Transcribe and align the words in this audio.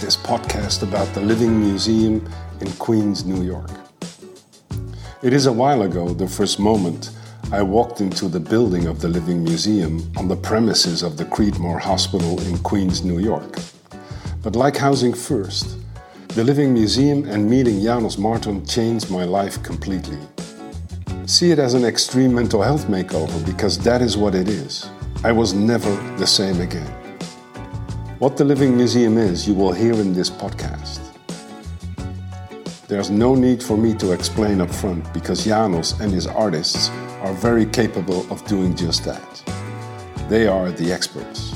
This 0.00 0.16
podcast 0.16 0.84
about 0.84 1.12
the 1.12 1.20
Living 1.20 1.58
Museum 1.58 2.24
in 2.60 2.70
Queens, 2.74 3.24
New 3.24 3.42
York. 3.42 3.70
It 5.22 5.32
is 5.32 5.46
a 5.46 5.52
while 5.52 5.82
ago, 5.82 6.14
the 6.14 6.28
first 6.28 6.60
moment 6.60 7.10
I 7.50 7.62
walked 7.62 8.00
into 8.00 8.28
the 8.28 8.38
building 8.38 8.86
of 8.86 9.00
the 9.00 9.08
Living 9.08 9.42
Museum 9.42 10.08
on 10.16 10.28
the 10.28 10.36
premises 10.36 11.02
of 11.02 11.16
the 11.16 11.24
Creedmoor 11.24 11.80
Hospital 11.80 12.40
in 12.42 12.58
Queens, 12.58 13.04
New 13.04 13.18
York. 13.18 13.58
But 14.40 14.54
like 14.54 14.76
Housing 14.76 15.12
First, 15.12 15.76
the 16.28 16.44
Living 16.44 16.72
Museum 16.72 17.28
and 17.28 17.50
meeting 17.50 17.82
Janos 17.82 18.18
Marton 18.18 18.64
changed 18.64 19.10
my 19.10 19.24
life 19.24 19.60
completely. 19.64 20.20
See 21.26 21.50
it 21.50 21.58
as 21.58 21.74
an 21.74 21.84
extreme 21.84 22.32
mental 22.32 22.62
health 22.62 22.86
makeover 22.86 23.44
because 23.44 23.76
that 23.80 24.00
is 24.00 24.16
what 24.16 24.36
it 24.36 24.48
is. 24.48 24.88
I 25.24 25.32
was 25.32 25.54
never 25.54 25.90
the 26.18 26.26
same 26.26 26.60
again. 26.60 26.97
What 28.18 28.36
the 28.36 28.44
Living 28.44 28.76
Museum 28.76 29.16
is, 29.16 29.46
you 29.46 29.54
will 29.54 29.70
hear 29.70 29.92
in 29.92 30.12
this 30.12 30.28
podcast. 30.28 30.98
There's 32.88 33.10
no 33.10 33.36
need 33.36 33.62
for 33.62 33.76
me 33.76 33.94
to 33.94 34.10
explain 34.10 34.60
up 34.60 34.70
front 34.70 35.14
because 35.14 35.44
Janos 35.44 36.00
and 36.00 36.10
his 36.10 36.26
artists 36.26 36.88
are 37.22 37.32
very 37.34 37.64
capable 37.64 38.26
of 38.32 38.44
doing 38.48 38.74
just 38.74 39.04
that. 39.04 39.22
They 40.28 40.48
are 40.48 40.72
the 40.72 40.92
experts. 40.92 41.54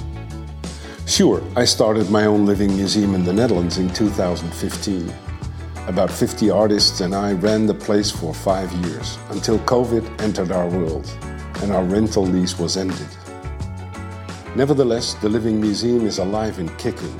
Sure, 1.04 1.42
I 1.56 1.64
started 1.64 2.10
my 2.10 2.26
own 2.26 2.46
living 2.46 2.76
museum 2.76 3.16
in 3.16 3.24
the 3.24 3.32
Netherlands 3.32 3.78
in 3.78 3.92
2015. 3.92 5.12
About 5.88 6.12
50 6.12 6.48
artists 6.50 7.00
and 7.00 7.12
I 7.12 7.32
ran 7.32 7.66
the 7.66 7.74
place 7.74 8.08
for 8.12 8.32
five 8.32 8.70
years 8.86 9.18
until 9.30 9.58
COVID 9.58 10.22
entered 10.22 10.52
our 10.52 10.68
world 10.68 11.10
and 11.62 11.72
our 11.72 11.82
rental 11.82 12.24
lease 12.24 12.56
was 12.56 12.76
ended. 12.76 13.08
Nevertheless, 14.54 15.14
the 15.14 15.30
Living 15.30 15.58
Museum 15.58 16.04
is 16.04 16.18
alive 16.18 16.58
and 16.58 16.68
kicking. 16.76 17.18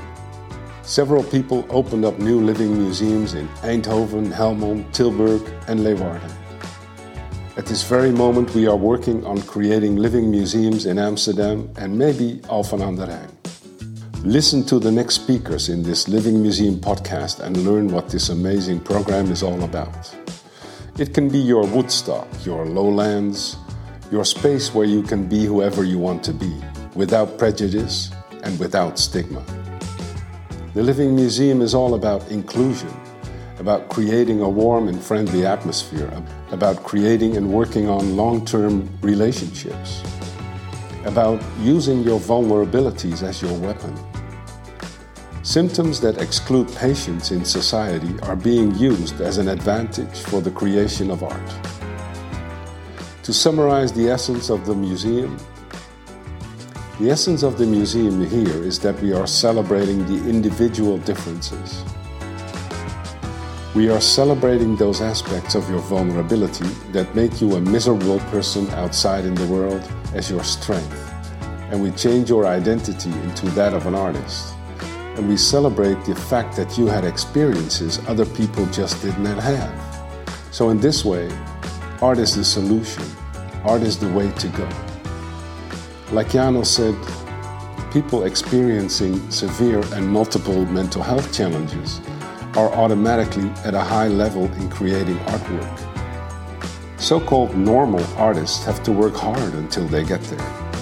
Several 0.83 1.23
people 1.23 1.65
opened 1.69 2.05
up 2.05 2.19
new 2.19 2.39
living 2.39 2.77
museums 2.77 3.33
in 3.33 3.47
Eindhoven, 3.63 4.31
Helmond, 4.31 4.85
Tilburg, 4.93 5.41
and 5.67 5.79
Leeuwarden. 5.79 6.31
At 7.57 7.65
this 7.65 7.81
very 7.81 8.11
moment, 8.11 8.53
we 8.53 8.67
are 8.67 8.75
working 8.75 9.25
on 9.25 9.41
creating 9.41 9.95
living 9.95 10.29
museums 10.29 10.85
in 10.85 10.99
Amsterdam 10.99 11.71
and 11.77 11.97
maybe 11.97 12.39
Alphen 12.49 12.83
aan 12.83 12.95
den 12.95 13.07
Rijn. 13.07 13.29
Listen 14.23 14.63
to 14.65 14.77
the 14.77 14.91
next 14.91 15.15
speakers 15.15 15.69
in 15.69 15.81
this 15.81 16.07
Living 16.07 16.39
Museum 16.39 16.75
podcast 16.79 17.39
and 17.39 17.57
learn 17.57 17.87
what 17.87 18.09
this 18.09 18.29
amazing 18.29 18.79
program 18.79 19.31
is 19.31 19.41
all 19.41 19.63
about. 19.63 20.15
It 20.99 21.15
can 21.15 21.29
be 21.29 21.39
your 21.39 21.65
Woodstock, 21.65 22.27
your 22.45 22.65
lowlands, 22.65 23.57
your 24.11 24.23
space 24.23 24.73
where 24.75 24.85
you 24.87 25.01
can 25.01 25.27
be 25.27 25.45
whoever 25.45 25.83
you 25.83 25.97
want 25.97 26.23
to 26.25 26.33
be, 26.33 26.53
without 26.95 27.37
prejudice 27.37 28.11
and 28.43 28.57
without 28.59 28.99
stigma. 28.99 29.43
The 30.73 30.83
Living 30.83 31.15
Museum 31.15 31.61
is 31.61 31.73
all 31.73 31.95
about 31.95 32.29
inclusion, 32.29 32.93
about 33.59 33.89
creating 33.89 34.41
a 34.41 34.49
warm 34.49 34.87
and 34.87 35.01
friendly 35.01 35.45
atmosphere, 35.45 36.11
about 36.51 36.83
creating 36.83 37.37
and 37.37 37.51
working 37.51 37.87
on 37.89 38.15
long 38.15 38.45
term 38.45 38.89
relationships, 39.01 40.01
about 41.05 41.41
using 41.59 42.03
your 42.03 42.19
vulnerabilities 42.19 43.23
as 43.23 43.41
your 43.41 43.57
weapon 43.59 43.93
Symptoms 45.43 45.99
that 45.99 46.21
exclude 46.21 46.73
patients 46.73 47.31
in 47.31 47.43
society 47.43 48.17
are 48.21 48.35
being 48.35 48.73
used 48.75 49.19
as 49.19 49.39
an 49.39 49.49
advantage 49.49 50.19
for 50.19 50.39
the 50.39 50.49
creation 50.49 51.11
of 51.11 51.21
art. 51.21 51.51
To 53.23 53.33
summarize 53.33 53.91
the 53.91 54.09
essence 54.09 54.49
of 54.49 54.65
the 54.65 54.73
museum, 54.73 55.37
the 57.03 57.11
essence 57.11 57.43
of 57.43 57.57
the 57.57 57.65
museum 57.65 58.25
here 58.25 58.63
is 58.63 58.79
that 58.79 58.97
we 59.01 59.11
are 59.11 59.27
celebrating 59.27 60.05
the 60.05 60.29
individual 60.29 60.97
differences. 60.99 61.83
We 63.75 63.89
are 63.89 63.99
celebrating 63.99 64.77
those 64.77 65.01
aspects 65.01 65.53
of 65.53 65.69
your 65.69 65.79
vulnerability 65.79 66.69
that 66.93 67.13
make 67.13 67.41
you 67.41 67.55
a 67.55 67.59
miserable 67.59 68.19
person 68.31 68.69
outside 68.69 69.25
in 69.25 69.35
the 69.35 69.45
world 69.47 69.83
as 70.13 70.31
your 70.31 70.45
strength, 70.45 71.11
and 71.71 71.83
we 71.83 71.91
change 71.91 72.29
your 72.29 72.45
identity 72.45 73.11
into 73.11 73.49
that 73.49 73.73
of 73.73 73.85
an 73.85 73.95
artist 73.95 74.53
and 75.17 75.27
we 75.27 75.35
celebrate 75.35 76.01
the 76.05 76.15
fact 76.15 76.55
that 76.55 76.77
you 76.77 76.87
had 76.87 77.03
experiences 77.03 77.99
other 78.07 78.25
people 78.27 78.65
just 78.67 79.01
did 79.01 79.19
not 79.19 79.43
have. 79.43 80.25
So, 80.51 80.69
in 80.69 80.79
this 80.79 81.03
way, 81.03 81.29
art 82.01 82.17
is 82.17 82.33
the 82.33 82.45
solution, 82.45 83.03
art 83.65 83.81
is 83.81 83.99
the 83.99 84.09
way 84.13 84.31
to 84.31 84.47
go. 84.47 84.92
Like 86.13 86.29
Janos 86.29 86.69
said, 86.69 86.95
people 87.91 88.25
experiencing 88.25 89.31
severe 89.31 89.81
and 89.95 90.07
multiple 90.07 90.63
mental 90.67 91.01
health 91.01 91.33
challenges 91.33 92.01
are 92.55 92.71
automatically 92.73 93.49
at 93.65 93.73
a 93.73 93.79
high 93.79 94.09
level 94.09 94.45
in 94.45 94.69
creating 94.69 95.17
artwork. 95.33 96.99
So 96.99 97.19
called 97.19 97.57
normal 97.57 98.03
artists 98.15 98.63
have 98.63 98.83
to 98.83 98.91
work 98.91 99.15
hard 99.15 99.55
until 99.55 99.87
they 99.87 100.03
get 100.03 100.21
there. 100.25 100.77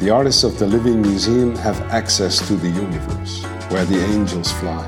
The 0.00 0.10
artists 0.10 0.44
of 0.44 0.58
the 0.58 0.66
Living 0.66 1.00
Museum 1.00 1.56
have 1.56 1.80
access 1.90 2.46
to 2.48 2.56
the 2.56 2.68
universe, 2.68 3.42
where 3.70 3.86
the 3.86 4.04
angels 4.12 4.52
fly. 4.52 4.86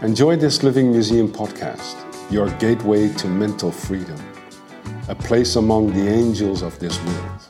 Enjoy 0.00 0.36
this 0.36 0.62
Living 0.62 0.92
Museum 0.92 1.28
podcast, 1.28 1.94
your 2.30 2.48
gateway 2.52 3.12
to 3.16 3.28
mental 3.28 3.70
freedom, 3.70 4.16
a 5.08 5.14
place 5.14 5.56
among 5.56 5.92
the 5.92 6.08
angels 6.08 6.62
of 6.62 6.78
this 6.78 6.98
world. 7.04 7.40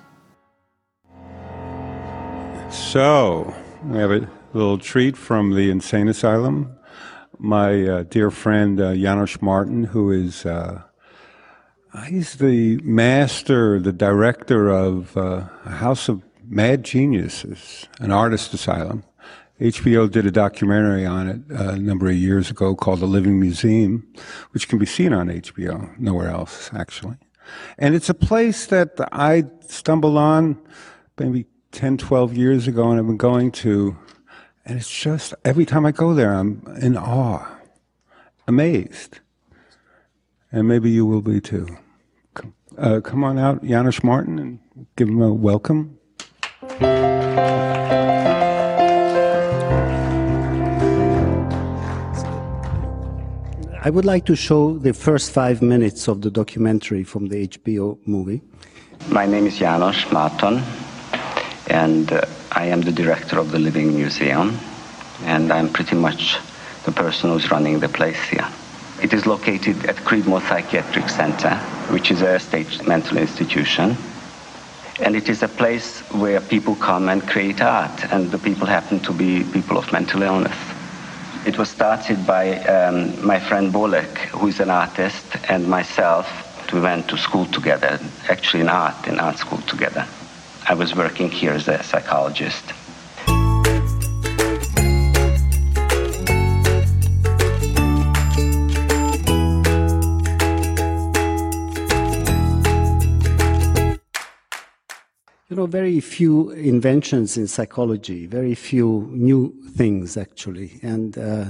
So, 2.70 3.54
we 3.84 3.98
have 3.98 4.10
a 4.10 4.28
little 4.52 4.78
treat 4.78 5.16
from 5.16 5.54
the 5.54 5.70
insane 5.70 6.08
asylum. 6.08 6.76
My 7.38 7.82
uh, 7.86 8.02
dear 8.02 8.30
friend 8.30 8.80
uh, 8.80 8.94
Janos 8.94 9.40
Marton, 9.40 9.84
who 9.84 10.10
is 10.10 10.44
uh, 10.44 10.82
He's 12.04 12.34
the 12.34 12.76
master, 12.82 13.80
the 13.80 13.92
director 13.92 14.68
of 14.68 15.16
uh, 15.16 15.44
a 15.64 15.70
House 15.70 16.10
of 16.10 16.22
Mad 16.46 16.84
Geniuses, 16.84 17.86
an 18.00 18.10
artist 18.10 18.52
asylum. 18.52 19.02
HBO 19.60 20.10
did 20.10 20.26
a 20.26 20.30
documentary 20.30 21.06
on 21.06 21.28
it 21.28 21.40
uh, 21.50 21.70
a 21.70 21.78
number 21.78 22.08
of 22.08 22.14
years 22.14 22.50
ago 22.50 22.74
called 22.74 23.00
The 23.00 23.06
Living 23.06 23.40
Museum, 23.40 24.06
which 24.50 24.68
can 24.68 24.78
be 24.78 24.84
seen 24.84 25.14
on 25.14 25.28
HBO, 25.28 25.98
nowhere 25.98 26.28
else, 26.28 26.70
actually. 26.74 27.16
And 27.78 27.94
it's 27.94 28.08
a 28.08 28.14
place 28.14 28.66
that 28.66 28.92
I 29.12 29.44
stumbled 29.66 30.16
on 30.16 30.58
maybe 31.18 31.46
10, 31.72 31.98
12 31.98 32.36
years 32.36 32.66
ago 32.66 32.90
and 32.90 32.98
I've 32.98 33.06
been 33.06 33.16
going 33.16 33.52
to. 33.52 33.96
And 34.64 34.78
it's 34.78 34.90
just, 34.90 35.34
every 35.44 35.64
time 35.64 35.86
I 35.86 35.92
go 35.92 36.14
there, 36.14 36.34
I'm 36.34 36.62
in 36.80 36.96
awe, 36.96 37.46
amazed. 38.48 39.20
And 40.50 40.66
maybe 40.66 40.90
you 40.90 41.06
will 41.06 41.22
be 41.22 41.40
too. 41.40 41.66
Uh, 42.76 43.00
come 43.00 43.24
on 43.24 43.38
out, 43.38 43.64
Janos 43.64 44.02
Marton, 44.02 44.38
and 44.38 44.58
give 44.96 45.08
him 45.08 45.22
a 45.22 45.32
welcome. 45.32 45.98
I 53.86 53.90
would 53.90 54.04
like 54.04 54.24
to 54.24 54.34
show 54.34 54.78
the 54.78 54.92
first 54.92 55.30
five 55.30 55.62
minutes 55.62 56.08
of 56.08 56.20
the 56.20 56.28
documentary 56.28 57.04
from 57.04 57.28
the 57.28 57.46
HBO 57.46 57.96
movie. 58.04 58.42
My 59.10 59.26
name 59.26 59.46
is 59.46 59.58
Janos 59.58 60.10
Marton, 60.10 60.60
and 61.68 62.10
uh, 62.10 62.22
I 62.50 62.66
am 62.66 62.80
the 62.80 62.90
director 62.90 63.38
of 63.38 63.52
the 63.52 63.60
Living 63.60 63.94
Museum, 63.94 64.58
and 65.22 65.52
I'm 65.52 65.68
pretty 65.68 65.94
much 65.94 66.36
the 66.84 66.90
person 66.90 67.30
who's 67.30 67.48
running 67.52 67.78
the 67.78 67.88
place 67.88 68.20
here. 68.24 68.48
It 69.04 69.12
is 69.12 69.24
located 69.24 69.86
at 69.86 69.94
Creedmoor 69.94 70.40
Psychiatric 70.48 71.08
Center, 71.08 71.54
which 71.94 72.10
is 72.10 72.22
a 72.22 72.40
state 72.40 72.84
mental 72.88 73.18
institution. 73.18 73.96
And 74.98 75.14
it 75.14 75.28
is 75.28 75.44
a 75.44 75.48
place 75.48 76.00
where 76.10 76.40
people 76.40 76.74
come 76.74 77.08
and 77.08 77.22
create 77.22 77.60
art, 77.60 78.12
and 78.12 78.32
the 78.32 78.38
people 78.38 78.66
happen 78.66 78.98
to 79.04 79.12
be 79.12 79.44
people 79.52 79.78
of 79.78 79.92
mental 79.92 80.22
illness. 80.22 80.75
It 81.46 81.58
was 81.58 81.70
started 81.70 82.26
by 82.26 82.58
um, 82.64 83.24
my 83.24 83.38
friend 83.38 83.72
Bolek, 83.72 84.18
who 84.34 84.48
is 84.48 84.58
an 84.58 84.68
artist, 84.68 85.24
and 85.48 85.68
myself. 85.68 86.26
We 86.72 86.80
went 86.80 87.08
to 87.10 87.16
school 87.16 87.46
together, 87.46 88.00
actually 88.28 88.62
in 88.62 88.68
art, 88.68 89.06
in 89.06 89.20
art 89.20 89.38
school 89.38 89.62
together. 89.62 90.04
I 90.66 90.74
was 90.74 90.96
working 90.96 91.30
here 91.30 91.52
as 91.52 91.68
a 91.68 91.80
psychologist. 91.84 92.64
Very 105.66 106.00
few 106.00 106.50
inventions 106.50 107.36
in 107.36 107.46
psychology, 107.46 108.26
very 108.26 108.54
few 108.54 109.08
new 109.12 109.54
things 109.74 110.16
actually. 110.16 110.78
And, 110.82 111.16
uh, 111.18 111.46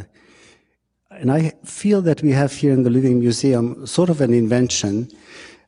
and 1.10 1.30
I 1.30 1.52
feel 1.64 2.02
that 2.02 2.22
we 2.22 2.32
have 2.32 2.52
here 2.52 2.72
in 2.72 2.82
the 2.82 2.90
Living 2.90 3.20
Museum 3.20 3.86
sort 3.86 4.10
of 4.10 4.20
an 4.20 4.32
invention 4.32 5.08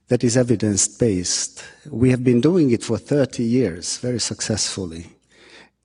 that 0.09 0.25
is 0.25 0.37
evidence 0.37 0.89
based. 0.89 1.65
We 1.91 2.11
have 2.11 2.25
been 2.25 2.41
doing 2.41 2.71
it 2.71 2.83
for 2.83 2.99
30 2.99 3.43
years 3.43 3.99
very 3.99 4.19
successfully. 4.19 5.07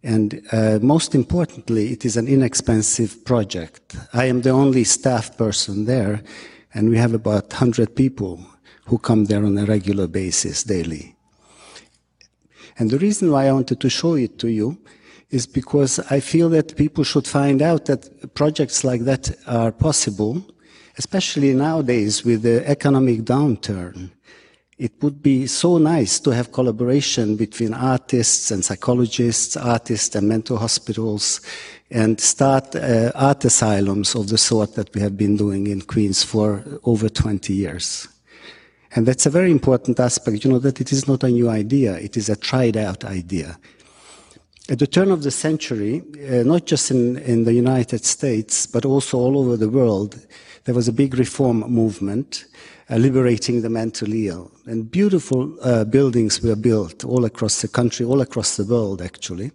And 0.03 0.41
uh, 0.51 0.79
most 0.81 1.15
importantly, 1.15 1.93
it 1.93 2.03
is 2.03 2.17
an 2.17 2.27
inexpensive 2.27 3.23
project. 3.23 3.95
I 4.13 4.25
am 4.25 4.41
the 4.41 4.49
only 4.49 4.83
staff 4.83 5.37
person 5.37 5.85
there, 5.85 6.21
and 6.73 6.89
we 6.89 6.97
have 6.97 7.13
about 7.13 7.51
100 7.51 7.95
people 7.95 8.45
who 8.85 8.97
come 8.97 9.25
there 9.25 9.45
on 9.45 9.57
a 9.57 9.65
regular 9.65 10.07
basis 10.07 10.63
daily. 10.63 11.12
And 12.77 12.89
the 12.89 12.97
reason 12.97 13.31
why 13.31 13.47
I 13.47 13.51
wanted 13.51 13.79
to 13.79 13.89
show 13.89 14.15
it 14.15 14.39
to 14.39 14.47
you 14.49 14.77
is 15.29 15.47
because 15.47 15.99
I 16.11 16.19
feel 16.19 16.49
that 16.49 16.75
people 16.75 17.03
should 17.03 17.27
find 17.27 17.61
out 17.61 17.85
that 17.85 18.33
projects 18.35 18.83
like 18.83 19.01
that 19.01 19.35
are 19.47 19.71
possible, 19.71 20.43
especially 20.97 21.53
nowadays 21.53 22.23
with 22.23 22.43
the 22.43 22.67
economic 22.67 23.21
downturn. 23.21 24.11
It 24.77 24.91
would 25.01 25.21
be 25.21 25.47
so 25.47 25.77
nice 25.77 26.19
to 26.21 26.31
have 26.31 26.51
collaboration 26.51 27.35
between 27.35 27.73
artists 27.73 28.51
and 28.51 28.65
psychologists, 28.65 29.55
artists 29.55 30.15
and 30.15 30.27
mental 30.27 30.57
hospitals, 30.57 31.41
and 31.89 32.19
start 32.19 32.75
uh, 32.75 33.11
art 33.15 33.45
asylums 33.45 34.15
of 34.15 34.29
the 34.29 34.37
sort 34.37 34.75
that 34.75 34.93
we 34.93 35.01
have 35.01 35.15
been 35.15 35.37
doing 35.37 35.67
in 35.67 35.81
Queens 35.81 36.23
for 36.23 36.63
over 36.83 37.07
20 37.07 37.53
years. 37.53 38.07
And 38.95 39.07
that's 39.07 39.25
a 39.25 39.29
very 39.29 39.49
important 39.49 39.99
aspect, 39.99 40.43
you 40.45 40.51
know, 40.51 40.59
that 40.59 40.79
it 40.79 40.91
is 40.91 41.07
not 41.07 41.23
a 41.23 41.29
new 41.29 41.49
idea, 41.49 41.95
it 41.95 42.15
is 42.15 42.29
a 42.29 42.35
tried 42.35 42.77
out 42.77 43.03
idea. 43.03 43.57
At 44.69 44.79
the 44.79 44.87
turn 44.87 45.11
of 45.11 45.23
the 45.23 45.31
century, 45.31 46.03
uh, 46.29 46.43
not 46.43 46.65
just 46.65 46.89
in, 46.91 47.17
in 47.17 47.43
the 47.43 47.53
United 47.53 48.05
States, 48.05 48.65
but 48.65 48.85
also 48.85 49.17
all 49.17 49.37
over 49.37 49.57
the 49.57 49.69
world, 49.69 50.25
there 50.65 50.75
was 50.75 50.87
a 50.87 50.93
big 50.93 51.15
reform 51.15 51.59
movement 51.59 52.45
uh, 52.89 52.95
liberating 52.95 53.61
the 53.61 53.69
mentally 53.69 54.27
ill. 54.27 54.51
And 54.65 54.89
beautiful 54.89 55.57
uh, 55.61 55.83
buildings 55.83 56.41
were 56.41 56.55
built 56.55 57.03
all 57.03 57.25
across 57.25 57.61
the 57.61 57.67
country, 57.67 58.05
all 58.05 58.21
across 58.21 58.55
the 58.55 58.63
world, 58.63 59.01
actually. 59.01 59.51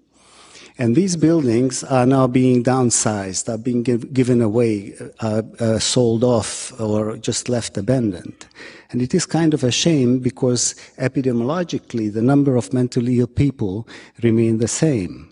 And 0.76 0.94
these 0.94 1.16
buildings 1.16 1.82
are 1.84 2.06
now 2.06 2.26
being 2.26 2.62
downsized, 2.62 3.48
are 3.52 3.58
being 3.58 3.82
give, 3.82 4.12
given 4.12 4.42
away, 4.42 4.94
uh, 5.20 5.42
uh, 5.58 5.78
sold 5.78 6.22
off, 6.22 6.78
or 6.78 7.16
just 7.16 7.48
left 7.48 7.78
abandoned. 7.78 8.46
And 8.90 9.02
it 9.02 9.14
is 9.14 9.26
kind 9.26 9.52
of 9.52 9.64
a 9.64 9.70
shame 9.70 10.18
because 10.18 10.74
epidemiologically, 10.96 12.12
the 12.12 12.22
number 12.22 12.56
of 12.56 12.72
mentally 12.72 13.20
ill 13.20 13.26
people 13.26 13.86
remain 14.22 14.58
the 14.58 14.68
same. 14.68 15.30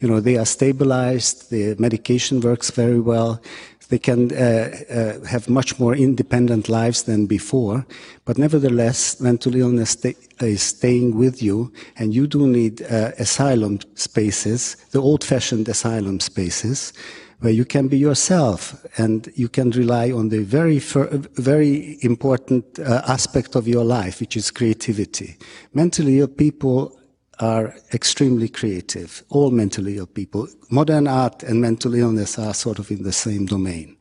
You 0.00 0.08
know, 0.08 0.20
they 0.20 0.36
are 0.36 0.46
stabilized, 0.46 1.50
the 1.50 1.76
medication 1.78 2.40
works 2.40 2.70
very 2.70 3.00
well, 3.00 3.40
they 3.88 3.98
can 3.98 4.32
uh, 4.32 4.74
uh, 4.90 5.26
have 5.26 5.48
much 5.48 5.78
more 5.78 5.94
independent 5.94 6.68
lives 6.68 7.02
than 7.04 7.26
before, 7.26 7.86
but 8.24 8.38
nevertheless, 8.38 9.20
mental 9.20 9.54
illness 9.54 9.96
is 10.40 10.62
staying 10.62 11.16
with 11.16 11.42
you, 11.42 11.72
and 11.96 12.14
you 12.14 12.26
do 12.26 12.46
need 12.46 12.82
uh, 12.82 13.12
asylum 13.18 13.78
spaces, 13.94 14.76
the 14.92 15.00
old-fashioned 15.00 15.68
asylum 15.68 16.20
spaces, 16.20 16.92
where 17.40 17.52
you 17.52 17.64
can 17.64 17.88
be 17.88 17.98
yourself 17.98 18.84
and 18.96 19.30
you 19.34 19.48
can 19.48 19.70
rely 19.70 20.10
on 20.10 20.28
the 20.28 20.42
very, 20.42 20.78
very 20.78 21.98
important 22.02 22.78
uh, 22.78 23.02
aspect 23.06 23.54
of 23.54 23.68
your 23.68 23.84
life, 23.84 24.20
which 24.20 24.36
is 24.36 24.50
creativity. 24.50 25.36
Mentally 25.72 26.20
ill 26.20 26.28
people 26.28 26.98
are 27.40 27.74
extremely 27.92 28.48
creative, 28.48 29.22
all 29.28 29.50
mentally 29.50 29.96
ill 29.98 30.06
people. 30.06 30.48
Modern 30.70 31.06
art 31.06 31.42
and 31.42 31.60
mental 31.60 31.94
illness 31.94 32.38
are 32.38 32.54
sort 32.54 32.78
of 32.78 32.90
in 32.90 33.02
the 33.02 33.12
same 33.12 33.46
domain. 33.46 33.96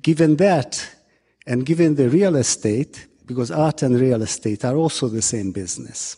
Given 0.00 0.36
that, 0.36 0.86
and 1.46 1.66
given 1.66 1.96
the 1.96 2.08
real 2.08 2.36
estate, 2.36 3.06
because 3.26 3.50
art 3.50 3.82
and 3.82 3.98
real 3.98 4.22
estate 4.22 4.64
are 4.64 4.76
also 4.76 5.08
the 5.08 5.22
same 5.22 5.50
business, 5.52 6.16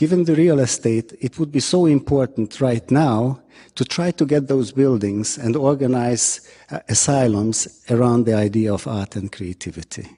given 0.00 0.24
the 0.24 0.34
real 0.34 0.60
estate, 0.60 1.12
it 1.20 1.38
would 1.38 1.52
be 1.52 1.60
so 1.60 1.84
important 1.84 2.58
right 2.58 2.90
now 2.90 3.38
to 3.74 3.84
try 3.84 4.10
to 4.10 4.24
get 4.24 4.48
those 4.48 4.72
buildings 4.72 5.36
and 5.36 5.54
organize 5.54 6.40
uh, 6.70 6.78
asylums 6.88 7.84
around 7.90 8.24
the 8.24 8.32
idea 8.32 8.72
of 8.72 8.86
art 8.86 9.14
and 9.14 9.30
creativity. 9.30 10.08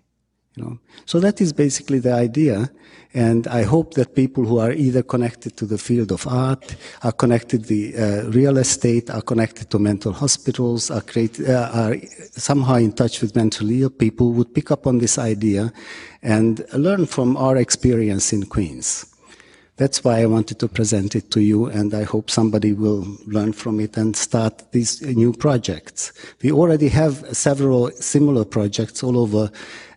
You 0.55 0.63
know? 0.63 0.79
So 1.05 1.19
that 1.19 1.41
is 1.41 1.53
basically 1.53 1.99
the 1.99 2.13
idea. 2.13 2.71
And 3.13 3.49
I 3.49 3.65
hope 3.65 3.95
that 3.95 4.15
people 4.15 4.45
who 4.45 4.61
are 4.61 4.71
either 4.71 5.03
connected 5.03 5.57
to 5.57 5.67
the 5.67 5.79
field 5.79 6.13
of 6.13 6.29
art, 6.29 6.77
are 7.03 7.11
connected 7.11 7.63
to 7.63 7.69
the 7.75 7.97
uh, 7.97 8.31
real 8.31 8.59
estate, 8.59 9.11
are 9.11 9.21
connected 9.23 9.69
to 9.71 9.81
mental 9.81 10.13
hospitals, 10.13 10.93
are, 10.93 11.01
create, 11.01 11.41
uh, 11.41 11.71
are 11.75 11.97
somehow 12.37 12.77
in 12.77 12.93
touch 12.93 13.21
with 13.21 13.35
mentally 13.35 13.83
ill 13.83 13.91
people 13.91 14.31
would 14.31 14.55
pick 14.55 14.71
up 14.71 14.87
on 14.87 14.99
this 14.99 15.19
idea 15.19 15.73
and 16.23 16.65
learn 16.73 17.05
from 17.05 17.37
our 17.37 17.57
experience 17.57 18.33
in 18.33 18.47
Queens. 18.47 19.12
That's 19.77 20.05
why 20.05 20.21
I 20.21 20.27
wanted 20.27 20.59
to 20.59 20.69
present 20.69 21.17
it 21.17 21.31
to 21.31 21.41
you, 21.41 21.67
and 21.67 21.95
I 21.95 22.03
hope 22.03 22.31
somebody 22.31 22.73
will 22.75 23.07
learn 23.27 23.55
from 23.55 23.81
it 23.81 23.97
and 23.97 24.15
start 24.15 24.71
these 24.73 25.01
new 25.01 25.33
projects. 25.33 26.13
We 26.43 26.53
already 26.53 26.89
have 26.89 27.27
several 27.35 27.91
similar 27.93 28.45
projects 28.45 29.03
all 29.03 29.19
over 29.19 29.51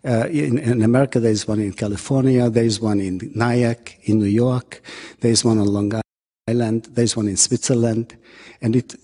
uh, 0.05 0.27
in, 0.27 0.59
in, 0.59 0.81
America, 0.81 1.19
there's 1.19 1.47
one 1.47 1.59
in 1.59 1.73
California, 1.73 2.49
there's 2.49 2.79
one 2.79 2.99
in 2.99 3.19
Nyack 3.35 3.99
in 4.03 4.19
New 4.19 4.25
York, 4.25 4.81
there's 5.19 5.43
one 5.43 5.57
on 5.57 5.65
Long 5.67 5.99
Island, 6.47 6.89
there's 6.91 7.17
one 7.17 7.27
in 7.27 7.37
Switzerland, 7.37 8.15
and 8.61 8.75
it 8.75 8.95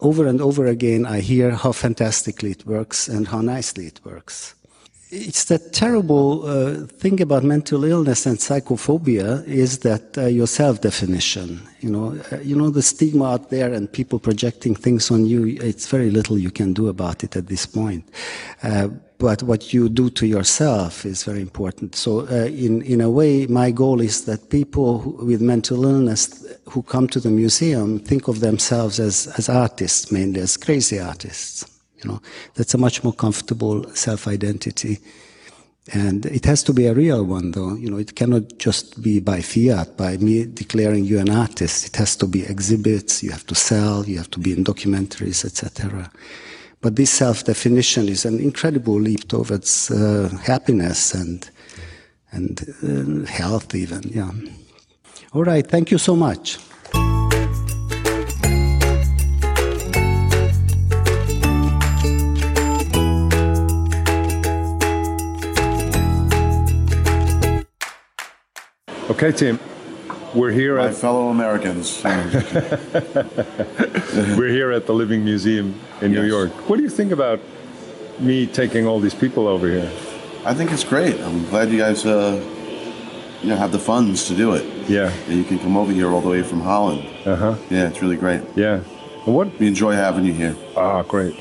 over 0.00 0.26
and 0.26 0.40
over 0.40 0.66
again 0.66 1.04
I 1.04 1.20
hear 1.20 1.50
how 1.50 1.72
fantastically 1.72 2.52
it 2.52 2.64
works 2.64 3.08
and 3.08 3.26
how 3.26 3.40
nicely 3.40 3.86
it 3.86 4.00
works. 4.04 4.54
It's 5.10 5.44
that 5.44 5.72
terrible 5.72 6.44
uh, 6.44 6.86
thing 6.86 7.22
about 7.22 7.42
mental 7.42 7.84
illness 7.84 8.26
and 8.26 8.36
psychophobia 8.36 9.42
is 9.46 9.78
that 9.78 10.18
uh, 10.18 10.26
your 10.26 10.46
self-definition. 10.46 11.66
You 11.80 11.90
know, 11.90 12.20
uh, 12.30 12.40
you 12.40 12.54
know 12.54 12.68
the 12.68 12.82
stigma 12.82 13.24
out 13.24 13.48
there 13.48 13.72
and 13.72 13.90
people 13.90 14.18
projecting 14.18 14.74
things 14.74 15.10
on 15.10 15.24
you. 15.24 15.46
It's 15.62 15.86
very 15.86 16.10
little 16.10 16.36
you 16.36 16.50
can 16.50 16.74
do 16.74 16.88
about 16.88 17.24
it 17.24 17.36
at 17.36 17.46
this 17.46 17.64
point. 17.64 18.06
Uh, 18.62 18.88
but 19.16 19.42
what 19.42 19.72
you 19.72 19.88
do 19.88 20.10
to 20.10 20.26
yourself 20.26 21.06
is 21.06 21.24
very 21.24 21.40
important. 21.40 21.96
So, 21.96 22.26
uh, 22.28 22.44
in 22.44 22.82
in 22.82 23.00
a 23.00 23.08
way, 23.08 23.46
my 23.46 23.70
goal 23.70 24.02
is 24.02 24.26
that 24.26 24.50
people 24.50 24.98
who, 24.98 25.24
with 25.24 25.40
mental 25.40 25.86
illness 25.86 26.44
who 26.66 26.82
come 26.82 27.08
to 27.08 27.20
the 27.20 27.30
museum 27.30 27.98
think 27.98 28.28
of 28.28 28.40
themselves 28.40 29.00
as 29.00 29.26
as 29.38 29.48
artists, 29.48 30.12
mainly 30.12 30.40
as 30.40 30.58
crazy 30.58 31.00
artists. 31.00 31.77
You 32.02 32.10
know, 32.10 32.22
that's 32.54 32.74
a 32.74 32.78
much 32.78 33.02
more 33.04 33.12
comfortable 33.12 33.84
self-identity. 33.94 34.98
And 35.92 36.26
it 36.26 36.44
has 36.44 36.62
to 36.64 36.74
be 36.74 36.86
a 36.86 36.94
real 36.94 37.24
one, 37.24 37.52
though. 37.52 37.74
You 37.74 37.90
know, 37.90 37.96
it 37.96 38.14
cannot 38.14 38.58
just 38.58 39.02
be 39.02 39.20
by 39.20 39.40
fiat, 39.40 39.96
by 39.96 40.18
me 40.18 40.44
declaring 40.44 41.04
you 41.04 41.18
an 41.18 41.30
artist. 41.30 41.86
It 41.86 41.96
has 41.96 42.14
to 42.16 42.26
be 42.26 42.44
exhibits. 42.44 43.22
You 43.22 43.30
have 43.30 43.46
to 43.46 43.54
sell. 43.54 44.04
You 44.04 44.18
have 44.18 44.30
to 44.32 44.38
be 44.38 44.52
in 44.52 44.64
documentaries, 44.64 45.44
etc. 45.44 46.10
But 46.80 46.96
this 46.96 47.10
self-definition 47.10 48.08
is 48.08 48.24
an 48.24 48.38
incredible 48.38 49.00
leap 49.00 49.28
towards 49.28 49.90
uh, 49.90 50.28
happiness 50.44 51.14
and 51.14 51.48
and 52.30 52.60
uh, 52.82 53.26
health, 53.26 53.74
even. 53.74 54.02
Yeah. 54.10 54.30
All 55.32 55.44
right. 55.44 55.66
Thank 55.66 55.90
you 55.90 55.98
so 55.98 56.14
much. 56.14 56.58
Okay, 69.10 69.32
Tim. 69.32 69.58
We're 70.34 70.50
here 70.50 70.76
My 70.76 70.88
at 70.88 70.94
fellow 70.94 71.28
Americans. 71.28 72.02
We're 72.04 72.20
here 74.50 74.70
at 74.70 74.84
the 74.84 74.92
Living 74.92 75.24
Museum 75.24 75.80
in 76.02 76.12
yes. 76.12 76.20
New 76.20 76.26
York. 76.26 76.50
What 76.68 76.76
do 76.76 76.82
you 76.82 76.90
think 76.90 77.10
about 77.10 77.40
me 78.18 78.46
taking 78.46 78.86
all 78.86 79.00
these 79.00 79.14
people 79.14 79.48
over 79.48 79.66
here? 79.66 79.90
I 80.44 80.52
think 80.52 80.72
it's 80.72 80.84
great. 80.84 81.18
I'm 81.22 81.48
glad 81.48 81.70
you 81.70 81.78
guys, 81.78 82.04
uh, 82.04 82.38
you 83.40 83.48
know, 83.48 83.56
have 83.56 83.72
the 83.72 83.78
funds 83.78 84.28
to 84.28 84.36
do 84.36 84.52
it. 84.52 84.66
Yeah. 84.90 85.10
you 85.26 85.42
can 85.42 85.58
come 85.58 85.78
over 85.78 85.90
here 85.90 86.12
all 86.12 86.20
the 86.20 86.28
way 86.28 86.42
from 86.42 86.60
Holland. 86.60 87.08
Uh 87.24 87.34
huh. 87.34 87.54
Yeah, 87.70 87.88
it's 87.88 88.02
really 88.02 88.16
great. 88.16 88.42
Yeah. 88.56 88.82
And 89.24 89.34
what? 89.34 89.58
We 89.58 89.68
enjoy 89.68 89.92
having 89.92 90.26
you 90.26 90.34
here. 90.34 90.54
Ah, 90.76 91.02
great. 91.02 91.34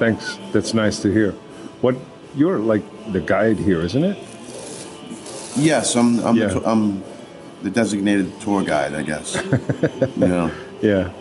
Thanks. 0.00 0.36
That's 0.50 0.74
nice 0.74 1.00
to 1.02 1.12
hear. 1.12 1.30
What? 1.80 1.94
You're 2.34 2.58
like 2.58 2.82
the 3.12 3.20
guide 3.20 3.58
here, 3.58 3.82
isn't 3.82 4.02
it? 4.02 4.18
Yes, 5.58 5.94
I'm. 5.96 6.18
I'm, 6.20 6.36
yeah. 6.36 6.58
I'm 6.64 7.02
the 7.62 7.70
designated 7.70 8.40
tour 8.40 8.62
guide, 8.62 8.94
I 8.94 9.02
guess. 9.02 9.34
you 10.16 10.28
Yeah. 10.80 11.12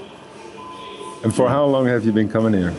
And 1.24 1.34
for 1.34 1.50
how 1.50 1.65
long 1.65 1.88
have 1.88 2.06
you 2.06 2.12
been 2.12 2.29
coming 2.29 2.53
here? 2.53 2.74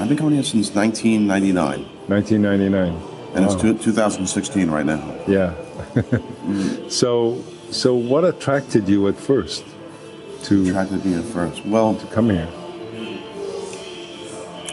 I've 0.00 0.08
been 0.08 0.16
coming 0.16 0.34
here 0.34 0.44
since 0.44 0.74
1999. 0.74 1.84
1999. 2.08 3.10
And 3.34 3.46
wow. 3.46 3.52
it's 3.52 3.60
two, 3.60 3.76
2016 3.78 4.70
right 4.70 4.84
now. 4.84 4.98
Yeah. 5.26 5.54
mm. 5.94 6.90
So, 6.90 7.42
so 7.70 7.94
what 7.94 8.24
attracted 8.24 8.88
you 8.88 9.08
at 9.08 9.16
first 9.16 9.64
to 10.44 10.68
attracted 10.68 11.04
me 11.04 11.14
at 11.14 11.24
first? 11.24 11.64
Well, 11.64 11.94
to 11.94 12.06
come 12.08 12.30
here. 12.30 12.48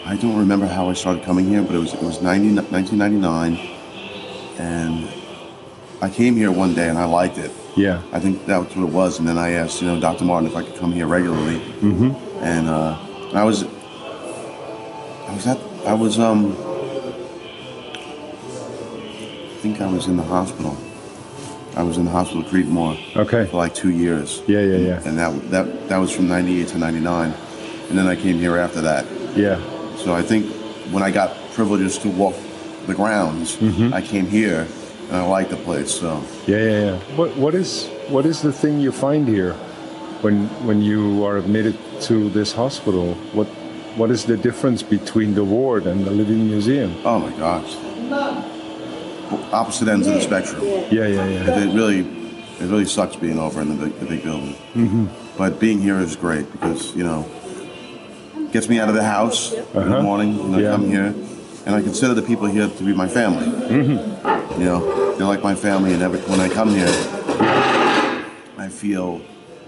I 0.06 0.16
don't 0.16 0.38
remember 0.38 0.68
how 0.68 0.90
I 0.90 0.94
started 0.94 1.24
coming 1.24 1.46
here, 1.46 1.62
but 1.62 1.76
it 1.76 1.80
was 1.80 1.94
it 1.94 2.02
was 2.02 2.22
90, 2.22 2.56
1999, 2.72 3.58
and 4.58 5.17
I 6.02 6.10
came 6.10 6.36
here 6.36 6.52
one 6.52 6.74
day 6.76 6.90
and 6.90 6.98
I 6.98 7.06
liked 7.06 7.38
it 7.38 7.52
Yeah. 7.76 8.02
I 8.12 8.20
think 8.20 8.46
that's 8.46 8.76
what 8.76 8.88
it 8.88 8.94
was. 8.94 9.20
And 9.20 9.28
then 9.28 9.38
I 9.38 9.52
asked, 9.52 9.82
you 9.82 9.88
know, 9.88 10.00
Dr. 10.00 10.26
Martin 10.26 10.48
if 10.50 10.56
I 10.56 10.64
could 10.64 10.76
come 10.78 10.92
here 10.92 11.08
regularly. 11.08 11.60
Mm-hmm. 11.82 12.12
And 12.44 12.68
uh, 12.70 12.98
I 13.34 13.44
was, 13.44 13.64
I 13.64 15.34
was 15.34 15.48
at, 15.48 15.60
I 15.86 15.94
was, 15.94 16.20
um, 16.20 16.56
I 19.52 19.60
think 19.62 19.82
I 19.82 19.88
was 19.92 20.08
in 20.08 20.18
the 20.18 20.24
hospital. 20.24 20.78
I 21.76 21.84
was 21.84 21.98
in 21.98 22.06
the 22.06 22.12
hospital 22.12 22.44
at 22.44 22.50
Creedmoor 22.52 22.98
Okay. 23.16 23.46
for 23.50 23.58
like 23.58 23.74
two 23.76 23.90
years. 23.92 24.42
Yeah, 24.48 24.62
yeah, 24.62 24.78
yeah. 24.78 25.02
And 25.08 25.18
that 25.18 25.52
that 25.52 25.90
that 25.90 25.98
was 25.98 26.12
from 26.12 26.28
'98 26.28 26.68
to 26.70 26.78
'99, 26.80 27.34
and 27.90 27.98
then 27.98 28.08
I 28.08 28.16
came 28.16 28.38
here 28.40 28.58
after 28.58 28.82
that. 28.82 29.06
Yeah. 29.36 29.60
So 29.98 30.14
I 30.16 30.22
think 30.24 30.46
when 30.92 31.04
I 31.04 31.12
got 31.12 31.36
privileges 31.54 31.98
to 32.00 32.10
walk 32.10 32.36
the 32.88 32.94
grounds, 32.96 33.58
Mm-hmm. 33.58 33.94
I 33.94 34.02
came 34.02 34.26
here 34.28 34.66
I 35.12 35.22
like 35.26 35.50
the 35.50 35.56
place. 35.58 35.92
So 36.00 36.22
Yeah, 36.48 36.58
yeah, 36.58 36.80
yeah. 36.86 37.00
What 37.16 37.36
what 37.38 37.54
is 37.56 37.88
what 38.10 38.26
is 38.26 38.42
the 38.42 38.52
thing 38.52 38.80
you 38.80 38.92
find 38.92 39.28
here 39.28 39.54
when 40.22 40.48
when 40.68 40.82
you 40.82 41.24
are 41.26 41.38
admitted 41.38 41.76
to 42.08 42.30
this 42.30 42.54
hospital? 42.54 43.14
What 43.34 43.48
what 43.98 44.12
is 44.12 44.26
the 44.26 44.38
difference 44.38 44.84
between 44.84 45.34
the 45.34 45.44
ward 45.44 45.88
and 45.88 46.06
the 46.06 46.12
living 46.12 46.46
museum? 46.48 46.92
oh 47.06 47.20
my 47.20 47.32
gosh, 47.40 47.72
opposite 49.52 49.88
ends 49.88 50.08
of 50.08 50.14
the 50.14 50.22
spectrum. 50.22 50.62
Yeah, 50.92 51.08
yeah, 51.08 51.26
yeah. 51.28 51.58
It 51.60 51.74
really 51.74 52.00
it 52.60 52.66
really 52.70 52.86
sucks 52.86 53.16
being 53.16 53.40
over 53.40 53.62
in 53.62 53.70
the 53.70 53.86
big, 53.86 54.00
the 54.00 54.06
big 54.06 54.24
building. 54.24 54.56
Mm-hmm. 54.76 55.06
But 55.38 55.60
being 55.60 55.80
here 55.82 56.00
is 56.00 56.16
great 56.16 56.52
because 56.52 56.96
you 56.96 57.04
know 57.04 57.26
gets 58.52 58.68
me 58.70 58.80
out 58.80 58.90
of 58.90 58.96
the 58.96 59.04
house 59.04 59.54
in 59.54 59.64
the 59.74 59.80
Uh-huh. 59.82 60.02
morning 60.02 60.38
when 60.38 60.56
I 60.56 60.62
Yeah. 60.64 60.72
come 60.72 60.90
here, 60.90 61.14
and 61.68 61.76
I 61.76 61.82
consider 61.82 62.14
the 62.14 62.22
people 62.22 62.48
here 62.48 62.70
to 62.70 62.84
be 62.84 62.94
my 62.94 63.10
family. 63.10 63.46
Mm-hmm. 63.46 64.62
You 64.62 64.66
know, 64.66 65.16
they're 65.18 65.28
like 65.28 65.44
my 65.44 65.54
family, 65.54 65.94
and 65.94 66.02
every, 66.02 66.20
when 66.22 66.40
I 66.40 66.48
come 66.48 66.70
here, 66.70 66.88
I 68.58 68.70
feel 68.70 69.22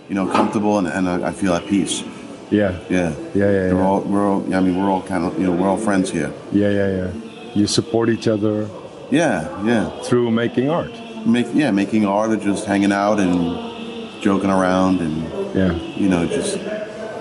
you 0.08 0.16
know 0.16 0.26
comfortable 0.32 0.78
and, 0.80 0.88
and 0.88 1.08
I, 1.10 1.28
I 1.30 1.32
feel 1.34 1.54
at 1.54 1.68
peace. 1.68 2.04
Yeah. 2.52 2.80
Yeah, 2.90 3.14
Yeah, 3.36 3.52
yeah, 3.52 3.74
We're 3.74 3.76
yeah. 3.76 3.86
all 3.86 4.02
we're 4.02 4.28
all. 4.28 4.42
I 4.56 4.60
mean, 4.62 4.76
we're 4.82 4.90
all 4.90 5.04
kind 5.04 5.26
of 5.26 5.38
you 5.38 5.46
know 5.46 5.52
we're 5.54 5.68
all 5.68 5.78
friends 5.78 6.10
here. 6.10 6.32
Yeah, 6.52 6.70
yeah, 6.70 6.90
yeah. 6.98 7.12
You 7.54 7.68
support 7.68 8.10
each 8.10 8.28
other 8.28 8.68
Yeah, 9.12 9.64
yeah. 9.66 9.90
through 10.04 10.32
making 10.32 10.70
art. 10.70 10.92
Make 11.28 11.48
yeah, 11.54 11.70
making 11.72 12.06
art 12.06 12.32
or 12.32 12.38
just 12.38 12.66
hanging 12.66 12.92
out 12.94 13.20
and 13.20 14.22
joking 14.22 14.50
around 14.50 15.02
and 15.02 15.16
Yeah. 15.54 15.74
you 16.02 16.08
know 16.10 16.26
just 16.26 16.58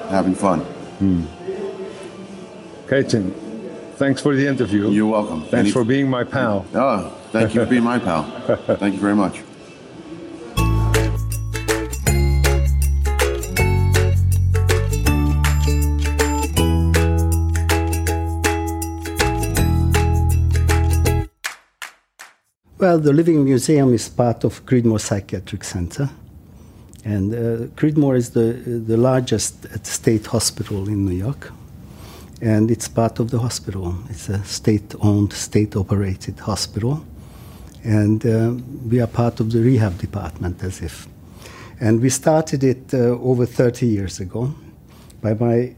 having 0.08 0.34
fun. 0.34 0.60
Hmm. 1.00 1.24
Okay, 2.86 3.02
Tim. 3.02 3.34
Thanks 3.98 4.22
for 4.22 4.32
the 4.36 4.46
interview. 4.46 4.90
You're 4.90 5.10
welcome. 5.10 5.40
Thanks 5.40 5.54
Any- 5.54 5.70
for 5.72 5.82
being 5.82 6.08
my 6.08 6.22
pal. 6.22 6.64
Oh, 6.72 7.12
thank 7.32 7.52
you 7.52 7.64
for 7.64 7.66
being 7.66 7.82
my 7.82 7.98
pal. 7.98 8.22
Thank 8.78 8.94
you 8.94 9.00
very 9.00 9.16
much. 9.16 9.42
Well, 22.78 23.00
the 23.00 23.12
Living 23.12 23.44
Museum 23.44 23.92
is 23.92 24.08
part 24.08 24.44
of 24.44 24.64
Creedmoor 24.64 25.00
Psychiatric 25.00 25.64
Center. 25.64 26.08
And 27.04 27.34
uh, 27.34 27.66
Creedmoor 27.74 28.16
is 28.16 28.30
the, 28.30 28.52
the 28.86 28.96
largest 28.96 29.66
state 29.84 30.26
hospital 30.26 30.86
in 30.86 31.04
New 31.04 31.16
York. 31.16 31.52
And 32.40 32.70
it's 32.70 32.88
part 32.88 33.18
of 33.18 33.30
the 33.30 33.38
hospital. 33.38 33.94
It's 34.10 34.28
a 34.28 34.44
state 34.44 34.94
owned, 35.00 35.32
state 35.32 35.74
operated 35.74 36.38
hospital. 36.38 37.04
And 37.82 38.24
uh, 38.24 38.54
we 38.88 39.00
are 39.00 39.06
part 39.06 39.40
of 39.40 39.50
the 39.50 39.60
rehab 39.60 39.98
department, 39.98 40.62
as 40.62 40.80
if. 40.80 41.08
And 41.80 42.00
we 42.00 42.10
started 42.10 42.64
it 42.64 42.92
uh, 42.94 43.18
over 43.20 43.46
30 43.46 43.86
years 43.86 44.20
ago. 44.20 44.54
By 45.20 45.34
my, 45.34 45.74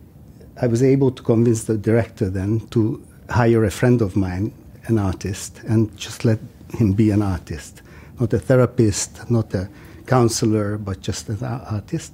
I 0.60 0.66
was 0.66 0.82
able 0.82 1.10
to 1.12 1.22
convince 1.22 1.64
the 1.64 1.78
director 1.78 2.28
then 2.28 2.60
to 2.70 3.02
hire 3.30 3.64
a 3.64 3.70
friend 3.70 4.02
of 4.02 4.16
mine, 4.16 4.52
an 4.86 4.98
artist, 4.98 5.60
and 5.66 5.94
just 5.96 6.24
let 6.24 6.38
him 6.74 6.92
be 6.92 7.10
an 7.10 7.22
artist, 7.22 7.82
not 8.18 8.32
a 8.32 8.38
therapist, 8.38 9.30
not 9.30 9.54
a 9.54 9.68
counselor, 10.06 10.78
but 10.78 11.00
just 11.00 11.28
an 11.28 11.42
artist. 11.42 12.12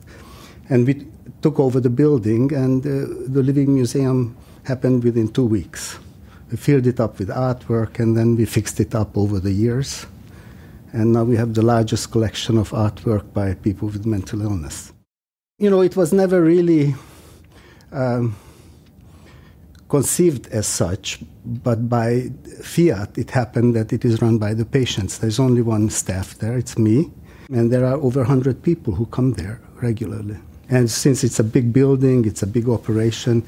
And 0.69 0.87
we 0.87 1.07
took 1.43 1.61
over 1.61 1.81
the 1.81 1.91
building, 1.91 2.53
and 2.53 2.85
uh, 2.85 3.07
the 3.29 3.43
Living 3.43 3.75
Museum 3.75 4.37
happened 4.65 5.05
within 5.05 5.29
two 5.29 5.47
weeks. 5.47 5.99
We 6.51 6.57
filled 6.57 6.87
it 6.87 7.01
up 7.01 7.19
with 7.19 7.29
artwork, 7.29 7.99
and 7.99 8.17
then 8.17 8.37
we 8.37 8.45
fixed 8.45 8.81
it 8.81 8.95
up 8.95 9.17
over 9.17 9.41
the 9.41 9.53
years. 9.53 10.07
And 10.93 11.13
now 11.13 11.25
we 11.25 11.37
have 11.37 11.55
the 11.55 11.63
largest 11.63 12.11
collection 12.11 12.59
of 12.59 12.71
artwork 12.71 13.33
by 13.33 13.55
people 13.55 13.89
with 13.89 14.07
mental 14.07 14.43
illness. 14.43 14.93
You 15.59 15.71
know, 15.71 15.83
it 15.83 15.97
was 15.97 16.13
never 16.13 16.41
really 16.43 16.95
um, 17.93 18.37
conceived 19.89 20.49
as 20.49 20.67
such, 20.67 21.21
but 21.45 21.89
by 21.89 22.31
fiat, 22.63 23.17
it 23.17 23.31
happened 23.31 23.75
that 23.75 23.93
it 23.93 24.05
is 24.05 24.21
run 24.21 24.39
by 24.39 24.55
the 24.55 24.65
patients. 24.65 25.19
There's 25.19 25.39
only 25.39 25.63
one 25.63 25.91
staff 25.91 26.35
there, 26.39 26.57
it's 26.57 26.77
me, 26.77 27.11
and 27.51 27.73
there 27.73 27.85
are 27.85 27.95
over 27.95 28.21
100 28.21 28.63
people 28.63 28.95
who 28.95 29.07
come 29.07 29.33
there 29.35 29.61
regularly. 29.81 30.39
And 30.69 30.91
since 30.91 31.25
it's 31.25 31.39
a 31.39 31.45
big 31.45 31.73
building, 31.73 32.25
it's 32.25 32.43
a 32.43 32.47
big 32.47 32.69
operation, 32.69 33.45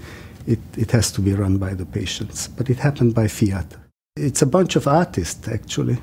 it, 0.46 0.60
it 0.76 0.90
has 0.92 1.10
to 1.12 1.20
be 1.20 1.34
run 1.34 1.58
by 1.58 1.74
the 1.74 1.84
patients. 1.84 2.48
But 2.48 2.70
it 2.70 2.78
happened 2.78 3.14
by 3.14 3.28
fiat. 3.28 3.76
It's 4.16 4.42
a 4.42 4.46
bunch 4.46 4.76
of 4.76 4.86
artists, 4.86 5.48
actually. 5.48 5.98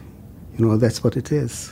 You 0.57 0.65
know, 0.65 0.77
that's 0.77 1.03
what 1.03 1.17
it 1.17 1.31
is. 1.31 1.71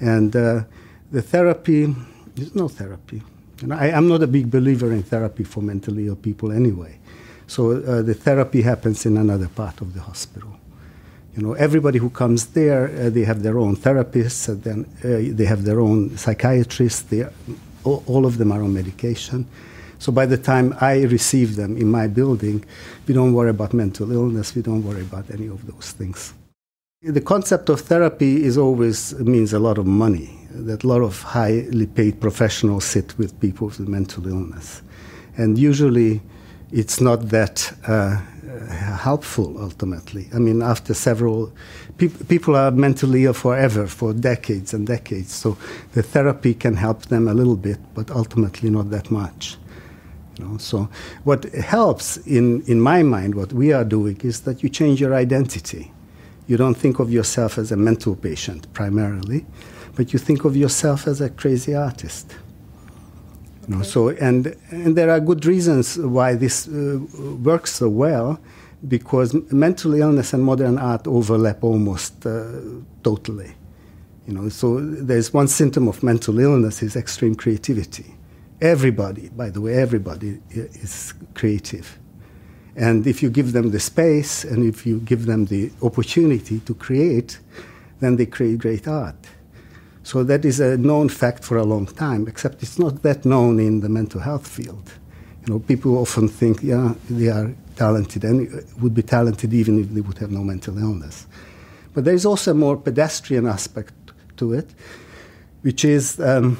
And 0.00 0.34
uh, 0.34 0.64
the 1.10 1.22
therapy, 1.22 1.94
there's 2.34 2.54
no 2.54 2.68
therapy. 2.68 3.22
You 3.60 3.68
know, 3.68 3.76
I, 3.76 3.86
I'm 3.86 4.08
not 4.08 4.22
a 4.22 4.26
big 4.26 4.50
believer 4.50 4.92
in 4.92 5.02
therapy 5.02 5.44
for 5.44 5.62
mentally 5.62 6.06
ill 6.06 6.16
people 6.16 6.52
anyway. 6.52 6.98
So 7.46 7.72
uh, 7.72 8.02
the 8.02 8.14
therapy 8.14 8.62
happens 8.62 9.06
in 9.06 9.16
another 9.16 9.48
part 9.48 9.80
of 9.80 9.94
the 9.94 10.00
hospital. 10.00 10.56
You 11.36 11.42
know, 11.42 11.52
everybody 11.54 11.98
who 11.98 12.10
comes 12.10 12.46
there, 12.46 12.88
uh, 12.88 13.10
they 13.10 13.24
have 13.24 13.42
their 13.42 13.58
own 13.58 13.76
therapists, 13.76 14.48
and 14.48 14.62
then 14.62 14.86
uh, 15.04 15.34
they 15.36 15.44
have 15.46 15.64
their 15.64 15.80
own 15.80 16.16
psychiatrists. 16.16 17.02
They 17.02 17.26
all, 17.84 18.26
of 18.26 18.38
them 18.38 18.52
are 18.52 18.62
on 18.62 18.72
medication. 18.74 19.46
So 19.98 20.12
by 20.12 20.26
the 20.26 20.36
time 20.36 20.74
I 20.80 21.02
receive 21.02 21.56
them 21.56 21.76
in 21.76 21.90
my 21.90 22.08
building, 22.08 22.64
we 23.06 23.14
don't 23.14 23.32
worry 23.32 23.50
about 23.50 23.72
mental 23.72 24.10
illness. 24.10 24.54
We 24.54 24.62
don't 24.62 24.82
worry 24.82 25.02
about 25.02 25.30
any 25.30 25.46
of 25.46 25.66
those 25.66 25.92
things. 25.92 26.34
The 27.02 27.20
concept 27.20 27.68
of 27.68 27.80
therapy 27.80 28.44
is 28.44 28.56
always 28.56 29.14
means 29.18 29.52
a 29.52 29.58
lot 29.58 29.78
of 29.78 29.86
money. 29.86 30.38
That 30.50 30.84
a 30.84 30.86
lot 30.86 31.02
of 31.02 31.22
highly 31.22 31.86
paid 31.86 32.20
professionals 32.20 32.84
sit 32.84 33.18
with 33.18 33.38
people 33.40 33.66
with 33.66 33.80
mental 33.80 34.26
illness, 34.26 34.82
and 35.36 35.58
usually 35.58 36.22
it's 36.70 37.00
not 37.00 37.28
that 37.28 37.72
uh, 37.86 38.20
helpful 38.68 39.56
ultimately. 39.60 40.28
I 40.34 40.38
mean, 40.38 40.62
after 40.62 40.94
several 40.94 41.52
peop 41.98 42.28
people 42.28 42.56
are 42.56 42.70
mentally 42.70 43.24
ill 43.24 43.32
forever, 43.32 43.86
for 43.86 44.12
decades 44.12 44.74
and 44.74 44.86
decades. 44.86 45.32
So 45.32 45.56
the 45.92 46.02
therapy 46.02 46.54
can 46.54 46.76
help 46.76 47.06
them 47.06 47.28
a 47.28 47.34
little 47.34 47.56
bit, 47.56 47.78
but 47.94 48.10
ultimately 48.10 48.70
not 48.70 48.90
that 48.90 49.10
much. 49.10 49.56
You 50.38 50.44
know, 50.44 50.58
so 50.58 50.88
what 51.22 51.44
helps 51.44 52.16
in, 52.18 52.62
in 52.62 52.80
my 52.80 53.02
mind, 53.02 53.34
what 53.34 53.52
we 53.52 53.72
are 53.72 53.84
doing 53.84 54.20
is 54.22 54.40
that 54.40 54.62
you 54.62 54.68
change 54.68 55.00
your 55.00 55.14
identity. 55.14 55.92
You 56.46 56.56
don't 56.56 56.74
think 56.74 56.98
of 56.98 57.10
yourself 57.10 57.56
as 57.56 57.72
a 57.72 57.76
mental 57.76 58.16
patient 58.16 58.72
primarily, 58.72 59.46
but 59.94 60.12
you 60.12 60.18
think 60.18 60.44
of 60.44 60.56
yourself 60.56 61.06
as 61.06 61.20
a 61.20 61.30
crazy 61.30 61.74
artist. 61.74 62.34
You 63.68 63.76
know, 63.76 63.82
so 63.82 64.08
and 64.08 64.54
and 64.70 64.96
there 64.96 65.10
are 65.10 65.20
good 65.20 65.46
reasons 65.46 65.98
why 65.98 66.34
this 66.34 66.68
uh, 66.68 66.98
works 67.42 67.74
so 67.74 67.88
well, 67.88 68.38
because 68.88 69.34
mental 69.52 69.94
illness 69.94 70.32
and 70.34 70.42
modern 70.42 70.78
art 70.78 71.06
overlap 71.06 71.64
almost 71.64 72.26
uh, 72.26 72.46
totally. 73.02 73.54
You 74.26 74.34
know, 74.34 74.48
so 74.48 74.80
there's 74.80 75.34
one 75.34 75.48
symptom 75.48 75.88
of 75.88 76.02
mental 76.02 76.38
illness 76.38 76.82
is 76.82 76.96
extreme 76.96 77.34
creativity. 77.34 78.14
Everybody, 78.60 79.28
by 79.28 79.50
the 79.50 79.60
way, 79.60 79.74
everybody 79.74 80.40
is 80.50 81.12
creative. 81.34 81.98
And 82.76 83.06
if 83.06 83.22
you 83.22 83.30
give 83.30 83.52
them 83.52 83.70
the 83.70 83.80
space 83.80 84.44
and 84.44 84.64
if 84.64 84.86
you 84.86 85.00
give 85.00 85.26
them 85.26 85.44
the 85.46 85.70
opportunity 85.82 86.60
to 86.60 86.74
create, 86.74 87.38
then 88.00 88.16
they 88.16 88.26
create 88.26 88.58
great 88.58 88.88
art. 88.88 89.16
So 90.04 90.22
that 90.22 90.44
is 90.44 90.60
a 90.60 90.76
known 90.76 91.08
fact 91.08 91.42
for 91.44 91.56
a 91.56 91.64
long 91.64 91.86
time, 91.86 92.28
except 92.28 92.62
it's 92.62 92.78
not 92.78 93.02
that 93.02 93.24
known 93.24 93.58
in 93.58 93.80
the 93.80 93.88
mental 93.88 94.20
health 94.20 94.46
field. 94.46 94.92
You 95.46 95.54
know, 95.54 95.58
people 95.58 95.96
often 95.96 96.28
think, 96.28 96.62
yeah, 96.62 96.94
they 97.08 97.28
are 97.28 97.54
talented 97.76 98.22
and 98.22 98.64
would 98.82 98.94
be 98.94 99.02
talented 99.02 99.54
even 99.54 99.80
if 99.80 99.88
they 99.90 100.02
would 100.02 100.18
have 100.18 100.30
no 100.30 100.44
mental 100.44 100.78
illness. 100.78 101.26
But 101.94 102.04
there 102.04 102.14
is 102.14 102.26
also 102.26 102.50
a 102.50 102.54
more 102.54 102.76
pedestrian 102.76 103.46
aspect 103.46 103.94
to 104.36 104.52
it, 104.52 104.74
which 105.62 105.86
is 105.86 106.20
um, 106.20 106.58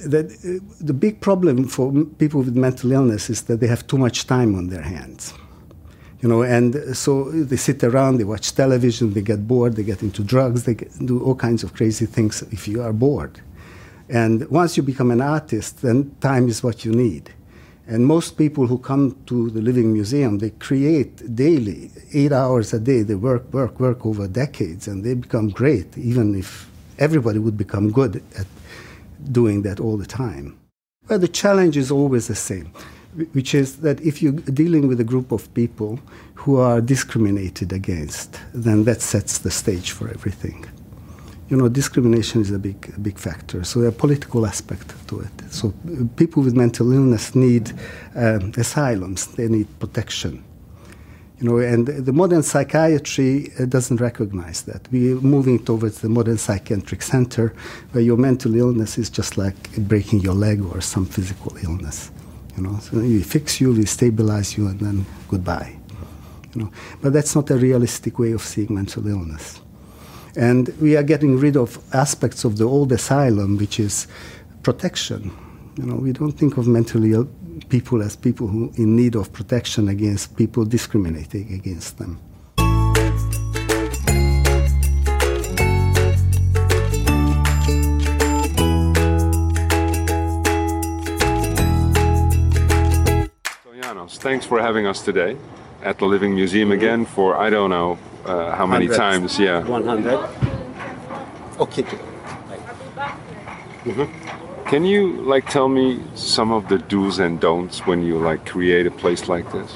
that 0.00 0.26
uh, 0.26 0.64
the 0.80 0.94
big 0.94 1.20
problem 1.20 1.68
for 1.68 1.92
people 2.18 2.42
with 2.42 2.56
mental 2.56 2.90
illness 2.90 3.30
is 3.30 3.42
that 3.42 3.60
they 3.60 3.68
have 3.68 3.86
too 3.86 3.98
much 3.98 4.26
time 4.26 4.56
on 4.56 4.66
their 4.68 4.82
hands. 4.82 5.32
You 6.26 6.32
know, 6.32 6.42
and 6.42 6.96
so 6.96 7.30
they 7.30 7.54
sit 7.54 7.84
around, 7.84 8.16
they 8.16 8.24
watch 8.24 8.52
television, 8.52 9.12
they 9.12 9.22
get 9.22 9.46
bored, 9.46 9.76
they 9.76 9.84
get 9.84 10.02
into 10.02 10.24
drugs, 10.24 10.64
they 10.64 10.74
get, 10.74 10.90
do 11.06 11.22
all 11.22 11.36
kinds 11.36 11.62
of 11.62 11.72
crazy 11.72 12.04
things 12.04 12.42
if 12.50 12.66
you 12.66 12.82
are 12.82 12.92
bored. 12.92 13.40
And 14.08 14.44
once 14.50 14.76
you 14.76 14.82
become 14.82 15.12
an 15.12 15.20
artist, 15.20 15.82
then 15.82 16.16
time 16.20 16.48
is 16.48 16.64
what 16.64 16.84
you 16.84 16.90
need. 16.90 17.32
And 17.86 18.04
most 18.04 18.36
people 18.36 18.66
who 18.66 18.78
come 18.78 19.16
to 19.26 19.50
the 19.50 19.62
Living 19.62 19.92
Museum, 19.92 20.38
they 20.38 20.50
create 20.50 21.32
daily, 21.36 21.92
eight 22.12 22.32
hours 22.32 22.74
a 22.74 22.80
day. 22.80 23.02
They 23.02 23.14
work, 23.14 23.52
work, 23.52 23.78
work 23.78 24.04
over 24.04 24.26
decades, 24.26 24.88
and 24.88 25.04
they 25.04 25.14
become 25.14 25.50
great, 25.50 25.96
even 25.96 26.34
if 26.34 26.68
everybody 26.98 27.38
would 27.38 27.56
become 27.56 27.92
good 27.92 28.20
at 28.36 28.48
doing 29.30 29.62
that 29.62 29.78
all 29.78 29.96
the 29.96 30.06
time. 30.06 30.58
Well, 31.08 31.20
the 31.20 31.28
challenge 31.28 31.76
is 31.76 31.92
always 31.92 32.26
the 32.26 32.34
same, 32.34 32.72
which 33.32 33.54
is 33.54 33.76
that 33.78 34.00
if 34.00 34.22
you're 34.22 34.32
dealing 34.32 34.88
with 34.88 35.00
a 35.00 35.04
group 35.04 35.32
of 35.32 35.52
people 35.54 35.98
who 36.34 36.56
are 36.56 36.80
discriminated 36.80 37.72
against, 37.72 38.38
then 38.52 38.84
that 38.84 39.00
sets 39.00 39.38
the 39.38 39.50
stage 39.50 39.90
for 39.90 40.08
everything 40.08 40.66
you 41.48 41.56
know, 41.56 41.68
discrimination 41.68 42.40
is 42.40 42.50
a 42.50 42.58
big, 42.58 43.02
big 43.02 43.18
factor. 43.18 43.62
So 43.62 43.82
a 43.82 43.92
political 43.92 44.46
aspect 44.46 44.94
to 45.08 45.20
it. 45.20 45.52
So 45.52 45.72
people 46.16 46.42
with 46.42 46.54
mental 46.54 46.92
illness 46.92 47.34
need 47.34 47.72
um, 48.16 48.52
asylums. 48.56 49.26
They 49.28 49.48
need 49.48 49.66
protection. 49.78 50.42
You 51.38 51.48
know, 51.48 51.58
and 51.58 51.86
the 51.86 52.12
modern 52.12 52.42
psychiatry 52.42 53.52
uh, 53.60 53.66
doesn't 53.66 54.00
recognize 54.00 54.62
that. 54.62 54.88
We're 54.90 55.20
moving 55.20 55.62
towards 55.62 56.00
the 56.00 56.08
modern 56.08 56.38
psychiatric 56.38 57.02
center, 57.02 57.54
where 57.92 58.02
your 58.02 58.16
mental 58.16 58.54
illness 58.56 58.96
is 58.96 59.10
just 59.10 59.36
like 59.36 59.76
breaking 59.76 60.20
your 60.20 60.34
leg 60.34 60.64
or 60.64 60.80
some 60.80 61.04
physical 61.04 61.56
illness. 61.62 62.10
You 62.56 62.62
know, 62.62 62.78
so 62.78 62.98
we 62.98 63.22
fix 63.22 63.60
you, 63.60 63.72
we 63.72 63.84
stabilize 63.84 64.56
you, 64.56 64.68
and 64.68 64.80
then 64.80 65.06
goodbye. 65.28 65.76
You 66.54 66.62
know, 66.62 66.72
but 67.02 67.12
that's 67.12 67.34
not 67.34 67.50
a 67.50 67.56
realistic 67.56 68.18
way 68.18 68.32
of 68.32 68.42
seeing 68.42 68.74
mental 68.74 69.06
illness. 69.06 69.60
And 70.36 70.68
we 70.80 70.96
are 70.96 71.02
getting 71.02 71.38
rid 71.38 71.56
of 71.56 71.78
aspects 71.94 72.44
of 72.44 72.56
the 72.56 72.64
old 72.64 72.92
asylum, 72.92 73.56
which 73.56 73.78
is 73.80 74.06
protection. 74.62 75.30
You 75.76 75.84
know, 75.84 75.96
we 75.96 76.12
don't 76.12 76.32
think 76.32 76.56
of 76.56 76.66
mentally 76.66 77.12
ill 77.12 77.28
people 77.68 78.02
as 78.02 78.16
people 78.16 78.46
who 78.46 78.72
in 78.76 78.96
need 78.96 79.16
of 79.16 79.32
protection 79.32 79.88
against 79.88 80.36
people 80.36 80.64
discriminating 80.64 81.52
against 81.52 81.98
them. 81.98 82.18
Thanks 94.26 94.44
for 94.44 94.60
having 94.60 94.88
us 94.88 95.02
today 95.02 95.36
at 95.84 96.00
the 96.00 96.04
Living 96.04 96.34
Museum 96.34 96.72
again 96.72 97.06
for 97.06 97.36
I 97.36 97.48
don't 97.48 97.70
know 97.70 97.96
uh, 98.24 98.56
how 98.56 98.66
many 98.66 98.88
100. 98.88 98.96
times. 98.96 99.38
Yeah. 99.38 99.62
100. 99.62 100.18
Okay. 101.60 101.84
Can 104.64 104.84
you 104.84 105.12
like 105.22 105.48
tell 105.48 105.68
me 105.68 106.02
some 106.16 106.50
of 106.50 106.68
the 106.68 106.78
do's 106.78 107.20
and 107.20 107.38
don'ts 107.38 107.86
when 107.86 108.02
you 108.02 108.18
like 108.18 108.44
create 108.44 108.84
a 108.88 108.90
place 108.90 109.28
like 109.28 109.46
this? 109.52 109.72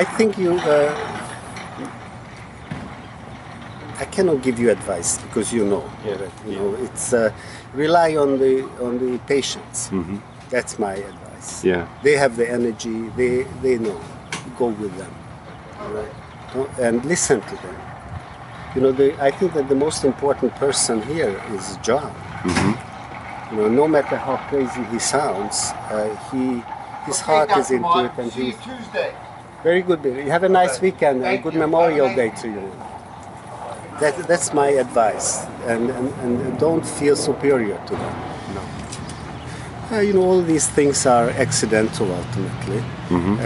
I 0.00 0.04
think 0.16 0.38
you. 0.38 0.52
Uh, 0.60 0.94
I 3.98 4.01
cannot 4.12 4.42
give 4.42 4.58
you 4.60 4.70
advice 4.70 5.18
because 5.18 5.52
you 5.52 5.64
know. 5.64 5.84
that, 6.04 6.30
you 6.46 6.56
know, 6.56 6.74
it's 6.86 7.12
uh, 7.12 7.32
rely 7.74 8.14
on 8.16 8.38
the 8.38 8.62
on 8.86 8.98
the 8.98 9.18
patients. 9.26 9.90
That's 10.50 10.78
my 10.78 10.94
advice. 10.94 11.64
Yeah. 11.64 11.88
They 12.04 12.16
have 12.22 12.36
the 12.36 12.48
energy. 12.48 13.08
They 13.16 13.44
they 13.62 13.78
know. 13.78 13.98
Go 14.58 14.66
with 14.68 14.94
them, 14.98 15.14
all 15.80 15.92
right? 15.98 16.14
And 16.78 17.04
listen 17.04 17.40
to 17.40 17.56
them. 17.64 17.76
You 18.74 18.80
know, 18.82 18.92
the, 18.92 19.08
I 19.22 19.30
think 19.30 19.54
that 19.54 19.68
the 19.68 19.74
most 19.74 20.04
important 20.04 20.54
person 20.56 21.00
here 21.02 21.40
is 21.56 21.78
John. 21.82 22.12
You 23.50 23.56
know, 23.58 23.68
no 23.68 23.86
matter 23.88 24.16
how 24.16 24.36
crazy 24.48 24.82
he 24.92 24.98
sounds, 24.98 25.72
uh, 25.90 26.08
he 26.30 26.62
his 27.06 27.20
heart 27.20 27.50
is 27.56 27.70
into 27.70 28.04
it, 28.04 28.12
and 28.18 28.32
he. 28.32 28.52
Tuesday. 28.52 29.14
Very 29.62 29.82
good, 29.82 30.04
You 30.04 30.30
Have 30.30 30.42
a 30.42 30.48
nice 30.48 30.80
weekend 30.80 31.16
and 31.18 31.24
Thank 31.24 31.44
good 31.44 31.54
you. 31.54 31.60
Memorial 31.60 32.08
Bye. 32.08 32.14
Day 32.16 32.30
to 32.42 32.48
you. 32.48 32.72
That, 34.02 34.14
that's 34.28 34.52
my 34.52 34.68
advice, 34.84 35.28
and, 35.66 35.90
and, 35.90 36.08
and 36.22 36.58
don't 36.58 36.84
feel 36.84 37.14
superior 37.16 37.78
to 37.86 37.92
them. 38.02 38.14
No. 38.56 39.96
Uh, 39.96 40.00
you 40.00 40.12
know, 40.14 40.22
all 40.22 40.42
these 40.42 40.66
things 40.68 41.06
are 41.06 41.30
accidental 41.30 42.08
ultimately, 42.12 42.82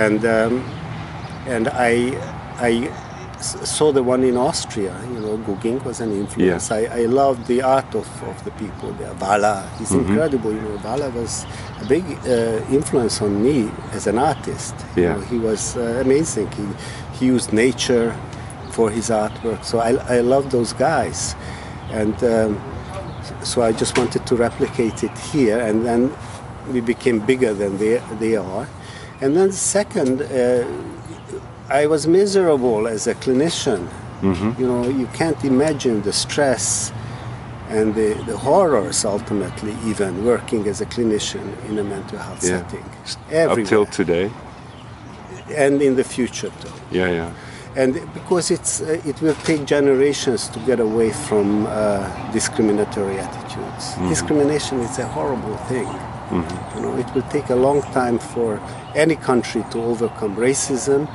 and 0.04 0.24
um, 0.24 0.54
and 1.46 1.68
I 1.68 1.92
I 2.70 2.90
saw 3.40 3.92
the 3.92 4.02
one 4.02 4.24
in 4.24 4.36
Austria. 4.36 4.94
You 5.12 5.20
know, 5.20 5.36
Gugging 5.46 5.84
was 5.84 6.00
an 6.00 6.12
influence. 6.12 6.70
Yeah. 6.70 6.76
I, 6.76 7.02
I 7.02 7.04
loved 7.06 7.46
the 7.48 7.60
art 7.62 7.94
of, 7.94 8.08
of 8.22 8.42
the 8.44 8.50
people 8.52 8.92
there. 8.92 9.12
Walla, 9.20 9.68
he's 9.78 9.92
incredible. 9.92 10.52
You 10.52 10.60
know, 10.62 10.80
Walla 10.84 11.10
was 11.10 11.44
a 11.82 11.84
big 11.84 12.04
uh, 12.26 12.64
influence 12.72 13.20
on 13.20 13.42
me 13.42 13.70
as 13.92 14.06
an 14.06 14.18
artist. 14.18 14.74
You 14.96 15.02
Yeah. 15.02 15.14
know, 15.16 15.20
he 15.32 15.38
was 15.38 15.76
uh, 15.76 16.00
amazing. 16.04 16.48
He, 16.52 16.66
he 17.18 17.26
used 17.26 17.52
nature 17.52 18.16
for 18.76 18.90
his 18.90 19.08
artwork. 19.08 19.64
So 19.64 19.78
I, 19.78 19.90
I 20.16 20.20
love 20.20 20.44
those 20.50 20.72
guys. 20.74 21.34
And 22.00 22.16
um, 22.34 22.50
so 23.42 23.62
I 23.62 23.72
just 23.72 23.96
wanted 23.98 24.22
to 24.26 24.34
replicate 24.36 24.98
it 25.08 25.16
here. 25.32 25.58
And 25.68 25.76
then 25.88 26.12
we 26.72 26.80
became 26.92 27.18
bigger 27.32 27.52
than 27.54 27.78
they, 27.78 27.94
they 28.20 28.36
are. 28.36 28.66
And 29.22 29.30
then 29.36 29.50
second, 29.52 30.20
uh, 30.22 30.64
I 31.80 31.86
was 31.86 32.06
miserable 32.06 32.86
as 32.86 33.06
a 33.06 33.14
clinician. 33.14 33.88
You 34.60 34.66
know, 34.70 34.82
you 35.00 35.06
can't 35.20 35.42
imagine 35.44 36.02
the 36.02 36.12
stress 36.12 36.92
and 37.68 37.94
the, 37.94 38.14
the 38.26 38.36
horrors 38.36 39.04
ultimately 39.04 39.74
even 39.90 40.24
working 40.24 40.66
as 40.68 40.80
a 40.80 40.86
clinician 40.86 41.46
in 41.68 41.78
a 41.78 41.84
mental 41.84 42.18
health 42.18 42.42
Yeah. 42.42 42.66
setting. 42.66 42.84
Up 43.50 43.68
till 43.68 43.86
today. 43.86 44.30
and 45.64 45.80
in 45.82 45.94
the 45.96 46.04
future 46.04 46.50
too. 46.62 46.72
Yeah, 46.90 47.10
yeah. 47.18 47.30
And 47.76 47.92
because 48.14 48.50
it's, 48.50 48.80
uh, 48.80 49.00
it 49.04 49.20
will 49.20 49.34
take 49.44 49.66
generations 49.66 50.48
to 50.48 50.58
get 50.60 50.80
away 50.80 51.10
from 51.12 51.66
uh, 51.66 52.32
discriminatory 52.32 53.18
attitudes. 53.18 53.94
Discrimination 54.08 54.80
is 54.80 54.98
a 54.98 55.06
horrible 55.06 55.56
thing. 55.68 55.86
You 56.32 56.80
know, 56.82 56.96
it 56.96 57.14
will 57.14 57.28
take 57.30 57.50
a 57.50 57.54
long 57.54 57.82
time 57.92 58.18
for 58.18 58.60
any 58.94 59.14
country 59.14 59.62
to 59.70 59.78
overcome 59.82 60.34
racism, 60.36 61.06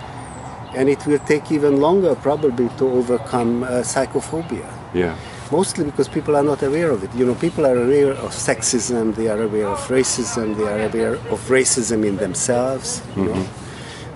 and 0.76 0.88
it 0.88 1.06
will 1.06 1.20
take 1.20 1.52
even 1.52 1.82
longer 1.82 2.16
probably 2.16 2.70
to 2.78 2.86
overcome 2.90 3.64
uh, 3.64 3.82
psychophobia. 3.82 4.72
Yeah. 4.94 5.18
Mostly 5.52 5.84
because 5.84 6.08
people 6.08 6.38
are 6.38 6.44
not 6.44 6.64
aware 6.64 6.92
of 6.92 7.04
it. 7.04 7.14
You 7.14 7.26
know, 7.26 7.36
people 7.36 7.66
are 7.66 7.76
aware 7.76 8.12
of 8.14 8.32
sexism, 8.32 9.14
they 9.16 9.28
are 9.28 9.42
aware 9.42 9.68
of 9.68 9.80
racism, 9.90 10.56
they 10.56 10.64
are 10.64 10.88
aware 10.88 11.16
of 11.16 11.42
racism 11.50 12.06
in 12.06 12.16
themselves. 12.16 13.02
You 13.18 13.26
know? 13.26 13.48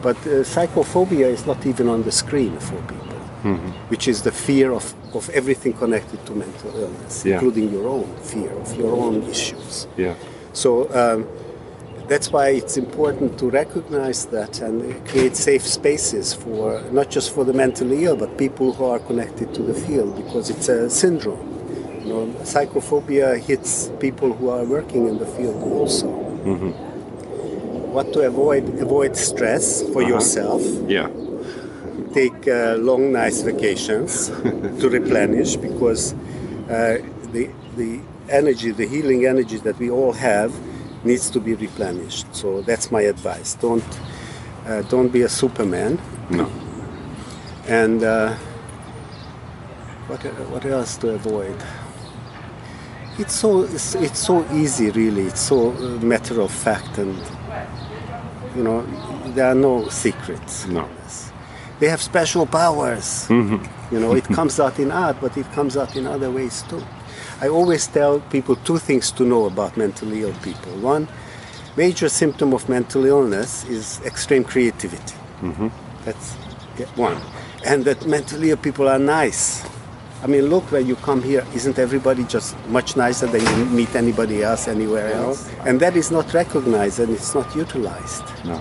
But 0.07 0.17
uh, 0.27 0.43
psychophobia 0.53 1.27
is 1.37 1.43
not 1.51 1.65
even 1.71 1.87
on 1.95 1.99
the 2.07 2.11
screen 2.11 2.53
for 2.67 2.77
people, 2.93 3.17
which 3.91 4.05
is 4.07 4.17
the 4.21 4.31
fear 4.47 4.67
of, 4.79 4.85
of 5.15 5.23
everything 5.39 5.73
connected 5.83 6.19
to 6.27 6.31
mental 6.45 6.71
illness, 6.83 7.13
Yeah. 7.25 7.33
including 7.35 7.65
your 7.75 7.87
own 7.95 8.07
fear 8.31 8.51
of 8.63 8.69
your 8.81 8.93
own 9.05 9.15
issues. 9.35 9.87
Yeah. 9.97 10.13
So 10.53 10.69
um, 11.01 11.19
that's 12.11 12.27
why 12.31 12.49
it's 12.59 12.77
important 12.85 13.29
to 13.39 13.45
recognize 13.49 14.19
that 14.27 14.53
and 14.61 14.75
create 15.09 15.35
safe 15.35 15.65
spaces 15.79 16.25
for 16.43 16.81
not 16.91 17.07
just 17.15 17.27
for 17.35 17.43
the 17.49 17.53
mentally 17.63 17.99
ill, 18.05 18.15
but 18.23 18.29
people 18.45 18.67
who 18.73 18.85
are 18.93 18.99
connected 19.09 19.47
to 19.57 19.61
the 19.63 19.73
field 19.85 20.11
because 20.23 20.45
it's 20.53 20.69
a 20.69 20.87
syndrome. 20.89 21.45
You 22.03 22.09
know, 22.13 22.25
psychophobia 22.43 23.27
hits 23.49 23.89
people 23.99 24.29
who 24.37 24.49
are 24.49 24.63
working 24.77 25.07
in 25.11 25.17
the 25.17 25.25
field 25.37 25.59
also. 25.79 26.09
What 27.95 28.12
to 28.12 28.27
avoid? 28.27 28.67
Avoid 28.81 29.15
stress 29.15 29.81
for 29.93 30.01
yourself. 30.03 30.62
Yeah. 30.86 31.08
Take 32.13 32.45
uh, 32.45 32.75
long, 32.75 33.13
nice 33.13 33.41
vacations 33.41 34.27
to 34.81 34.89
replenish 34.89 35.55
because 35.55 36.13
uh, 36.69 36.97
the 37.31 37.49
the 37.77 38.01
energy, 38.27 38.71
the 38.71 38.86
healing 38.86 39.25
energy 39.25 39.60
that 39.60 39.79
we 39.79 39.89
all 39.89 40.12
have, 40.12 40.51
needs 41.05 41.29
to 41.29 41.39
be 41.39 41.53
replenished. 41.55 42.27
So 42.36 42.62
that's 42.63 42.91
my 42.91 43.03
advice. 43.03 43.55
Don't 43.55 43.99
uh, 44.67 44.81
don't 44.89 45.08
be 45.13 45.21
a 45.21 45.29
Superman. 45.29 45.97
No. 46.29 46.51
And 47.65 48.03
uh, 48.03 48.36
what 50.08 50.21
what 50.51 50.65
else 50.65 50.97
to 50.97 51.12
avoid? 51.12 51.63
It's 53.17 53.36
so 53.36 53.63
it's, 53.63 53.95
it's 53.95 54.19
so 54.19 54.45
easy, 54.51 54.91
really. 54.91 55.27
It's 55.27 55.39
so 55.39 55.71
uh, 55.71 56.03
matter 56.03 56.41
of 56.41 56.51
fact, 56.51 56.97
and 56.97 57.15
you 58.55 58.63
know 58.63 58.85
there 59.33 59.47
are 59.47 59.55
no 59.55 59.87
secrets. 59.89 60.67
No. 60.67 60.87
They 61.79 61.89
have 61.89 62.01
special 62.01 62.45
powers. 62.45 63.27
You 63.29 63.99
know, 63.99 64.15
it 64.15 64.23
comes 64.37 64.59
out 64.59 64.79
in 64.79 64.91
art, 64.91 65.17
but 65.19 65.37
it 65.37 65.45
comes 65.51 65.75
out 65.75 65.95
in 65.95 66.07
other 66.07 66.31
ways 66.31 66.63
too. 66.69 66.81
I 67.41 67.49
always 67.49 67.87
tell 67.87 68.21
people 68.21 68.55
two 68.55 68.77
things 68.77 69.11
to 69.11 69.23
know 69.23 69.45
about 69.45 69.75
mentally 69.75 70.21
ill 70.21 70.33
people. 70.41 70.71
One, 70.77 71.07
major 71.75 72.07
symptom 72.07 72.53
of 72.53 72.69
mental 72.69 73.05
illness 73.05 73.65
is 73.65 73.99
extreme 74.05 74.45
creativity. 74.45 75.15
Mm-hmm. 75.41 75.67
That's 76.05 76.33
one. 76.95 77.17
And 77.65 77.83
that 77.85 78.05
mentally 78.07 78.51
ill 78.51 78.57
people 78.57 78.87
are 78.87 78.99
nice. 78.99 79.65
I 80.25 80.27
mean, 80.27 80.47
look, 80.47 80.71
when 80.71 80.88
you 80.88 80.95
come 80.95 81.21
here, 81.21 81.45
isn't 81.53 81.77
everybody 81.77 82.23
just 82.23 82.57
much 82.69 82.95
nicer 82.97 83.27
than 83.27 83.41
you 83.45 83.65
meet 83.65 83.95
anybody 83.95 84.41
else 84.41 84.67
anywhere 84.67 85.13
else? 85.13 85.47
And 85.67 85.79
that 85.81 85.95
is 85.95 86.09
not 86.09 86.33
recognized 86.33 86.99
and 86.99 87.11
it's 87.11 87.35
not 87.35 87.55
utilized. 87.55 88.23
No. 88.43 88.59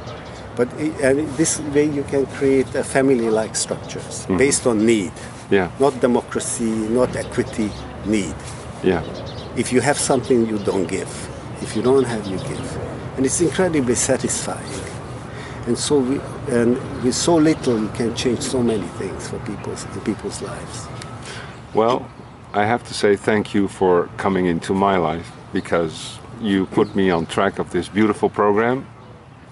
But 0.57 0.69
i- 0.75 0.93
and 1.03 1.27
this 1.39 1.61
way 1.75 1.87
you 1.87 2.03
can 2.03 2.27
create 2.37 2.75
a 2.75 2.85
family-like 2.85 3.57
structures 3.57 4.27
mm-hmm. 4.27 4.37
based 4.37 4.67
on 4.67 4.85
need, 4.85 5.13
Yeah. 5.51 5.71
not 5.81 5.99
democracy, 6.01 6.71
not 6.71 7.17
equity, 7.17 7.71
need. 8.05 8.35
Yeah. 8.83 9.03
If 9.57 9.73
you 9.73 9.81
have 9.81 9.99
something, 9.99 10.47
you 10.47 10.59
don't 10.59 10.87
give. 10.87 11.09
If 11.63 11.75
you 11.75 11.81
don't 11.81 12.05
have, 12.05 12.27
you 12.27 12.37
give, 12.37 12.77
and 13.17 13.25
it's 13.25 13.41
incredibly 13.41 13.95
satisfying. 13.95 14.81
And 15.67 15.79
so, 15.79 15.97
we, 16.01 16.21
and 16.49 16.77
with 17.03 17.15
so 17.15 17.37
little, 17.37 17.81
you 17.81 17.89
can 17.95 18.15
change 18.15 18.41
so 18.43 18.63
many 18.63 18.87
things 18.99 19.29
for 19.31 19.39
people's 19.47 19.85
in 19.95 20.01
people's 20.03 20.43
lives. 20.43 20.89
Well, 21.75 22.07
I 22.53 22.65
have 22.65 22.85
to 22.85 22.95
say 22.95 23.17
thank 23.17 23.55
you 23.55 23.69
for 23.69 24.09
coming 24.17 24.47
into 24.47 24.75
my 24.75 24.97
life 24.97 25.33
because 25.53 26.19
you 26.41 26.67
put 26.67 26.95
me 26.95 27.11
on 27.11 27.27
track 27.27 27.59
of 27.59 27.71
this 27.71 27.89
beautiful 27.89 28.29
program. 28.29 28.87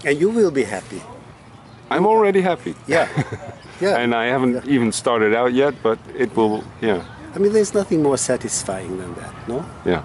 And 0.04 0.20
you 0.20 0.30
will 0.30 0.50
be 0.50 0.64
happy. 0.64 1.02
I'm 1.90 2.06
already 2.06 2.40
happy. 2.40 2.74
Yeah, 2.86 3.08
yeah. 3.80 3.98
And 3.98 4.14
I 4.14 4.26
haven't 4.26 4.66
even 4.66 4.92
started 4.92 5.34
out 5.34 5.52
yet, 5.52 5.74
but 5.82 5.98
it 6.16 6.34
will, 6.36 6.64
yeah, 6.80 7.04
I 7.34 7.38
mean, 7.38 7.52
there's 7.52 7.72
nothing 7.72 8.02
more 8.02 8.18
satisfying 8.18 8.98
than 8.98 9.14
that, 9.14 9.48
no? 9.48 9.64
yeah, 9.86 10.04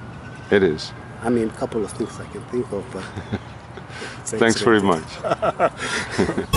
it 0.49 0.63
is. 0.63 0.93
I 1.21 1.29
mean, 1.29 1.49
a 1.49 1.53
couple 1.53 1.83
of 1.83 1.91
things 1.91 2.17
I 2.19 2.25
can 2.27 2.41
think 2.45 2.71
of, 2.71 2.85
but. 2.93 3.03
Thanks 4.25 4.61
very 4.61 4.81
much. 4.81 5.03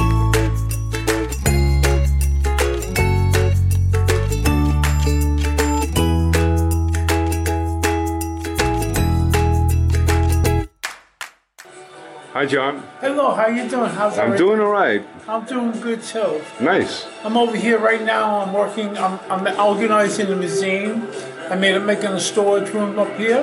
Hi, 12.40 12.46
John. 12.46 12.82
Hello, 13.02 13.34
how 13.34 13.48
you 13.48 13.68
doing? 13.68 13.90
How's 13.90 14.16
it? 14.16 14.22
I'm 14.22 14.34
doing 14.34 14.60
all 14.60 14.72
right. 14.72 15.06
I'm 15.28 15.44
doing 15.44 15.72
good 15.72 16.02
too. 16.02 16.40
Nice. 16.58 17.06
I'm 17.22 17.36
over 17.36 17.54
here 17.54 17.78
right 17.78 18.02
now. 18.02 18.40
I'm 18.40 18.54
working. 18.54 18.96
I'm, 18.96 19.20
I'm 19.30 19.60
organizing 19.60 20.28
the 20.28 20.36
museum. 20.36 21.06
I 21.50 21.56
made 21.56 21.74
it 21.74 21.80
making 21.80 22.06
a 22.06 22.18
storage 22.18 22.70
room 22.70 22.98
up 22.98 23.14
here, 23.18 23.42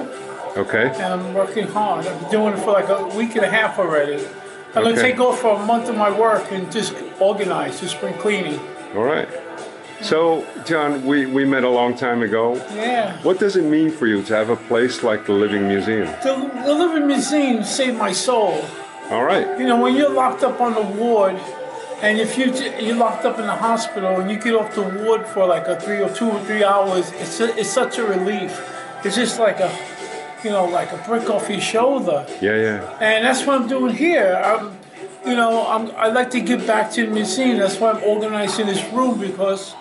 Okay. 0.57 0.87
and 0.89 1.13
I'm 1.13 1.35
working 1.35 1.67
hard. 1.67 2.07
I've 2.07 2.19
been 2.21 2.31
doing 2.31 2.53
it 2.55 2.59
for 2.61 2.71
like 2.71 2.89
a 2.89 3.05
week 3.15 3.35
and 3.35 3.45
a 3.45 3.51
half 3.51 3.77
already. 3.77 4.25
I'm 4.73 4.81
gonna 4.83 4.95
take 4.95 5.19
off 5.19 5.41
for 5.41 5.51
a 5.61 5.63
month 5.63 5.89
of 5.89 5.95
my 5.95 6.09
work 6.09 6.51
and 6.51 6.71
just 6.71 6.95
organize, 7.19 7.79
just 7.79 7.97
spring 7.97 8.15
cleaning. 8.15 8.59
All 8.95 9.03
right. 9.03 9.29
So, 10.01 10.43
John, 10.65 11.05
we, 11.05 11.27
we 11.27 11.45
met 11.45 11.63
a 11.63 11.69
long 11.69 11.95
time 11.95 12.23
ago. 12.23 12.55
Yeah. 12.73 13.21
What 13.21 13.39
does 13.39 13.55
it 13.57 13.63
mean 13.63 13.91
for 13.91 14.07
you 14.07 14.23
to 14.23 14.35
have 14.35 14.49
a 14.49 14.55
place 14.55 15.03
like 15.03 15.27
the 15.27 15.33
Living 15.33 15.67
Museum? 15.67 16.07
The, 16.23 16.51
the 16.65 16.73
Living 16.73 17.05
Museum 17.05 17.63
saved 17.63 17.97
my 17.97 18.11
soul. 18.11 18.63
All 19.09 19.23
right. 19.23 19.57
You 19.57 19.65
know, 19.65 19.81
when 19.81 19.95
you're 19.95 20.13
locked 20.13 20.43
up 20.43 20.59
on 20.59 20.73
the 20.73 20.81
ward, 20.81 21.39
and 22.01 22.19
if 22.19 22.37
you 22.37 22.53
you're 22.79 22.95
locked 22.95 23.25
up 23.25 23.39
in 23.39 23.47
the 23.47 23.55
hospital 23.55 24.19
and 24.19 24.29
you 24.29 24.37
get 24.37 24.53
off 24.53 24.75
the 24.75 24.83
ward 24.83 25.25
for 25.25 25.47
like 25.47 25.65
a 25.67 25.79
three 25.79 26.01
or 26.01 26.09
two 26.13 26.29
or 26.29 26.43
three 26.45 26.63
hours, 26.63 27.11
it's 27.13 27.39
a, 27.39 27.57
it's 27.57 27.69
such 27.69 27.97
a 27.97 28.05
relief. 28.05 28.61
It's 29.03 29.15
just 29.15 29.39
like 29.39 29.59
a, 29.59 29.75
you 30.43 30.49
know, 30.49 30.65
like 30.65 30.91
a 30.91 30.97
brick 31.07 31.29
off 31.29 31.49
your 31.49 31.61
shoulder. 31.61 32.25
Yeah, 32.41 32.55
yeah. 32.55 32.97
And 32.99 33.25
that's 33.25 33.45
what 33.45 33.61
I'm 33.61 33.67
doing 33.67 33.95
here. 33.95 34.41
I'm, 34.43 34.77
you 35.25 35.35
know, 35.35 35.65
I'm, 35.67 35.89
I 35.95 36.07
like 36.07 36.29
to 36.31 36.41
give 36.41 36.67
back 36.67 36.91
to 36.93 37.05
the 37.05 37.11
museum. 37.11 37.57
That's 37.57 37.79
why 37.79 37.91
I'm 37.91 38.03
organizing 38.03 38.67
this 38.67 38.83
room 38.91 39.19
because 39.19 39.73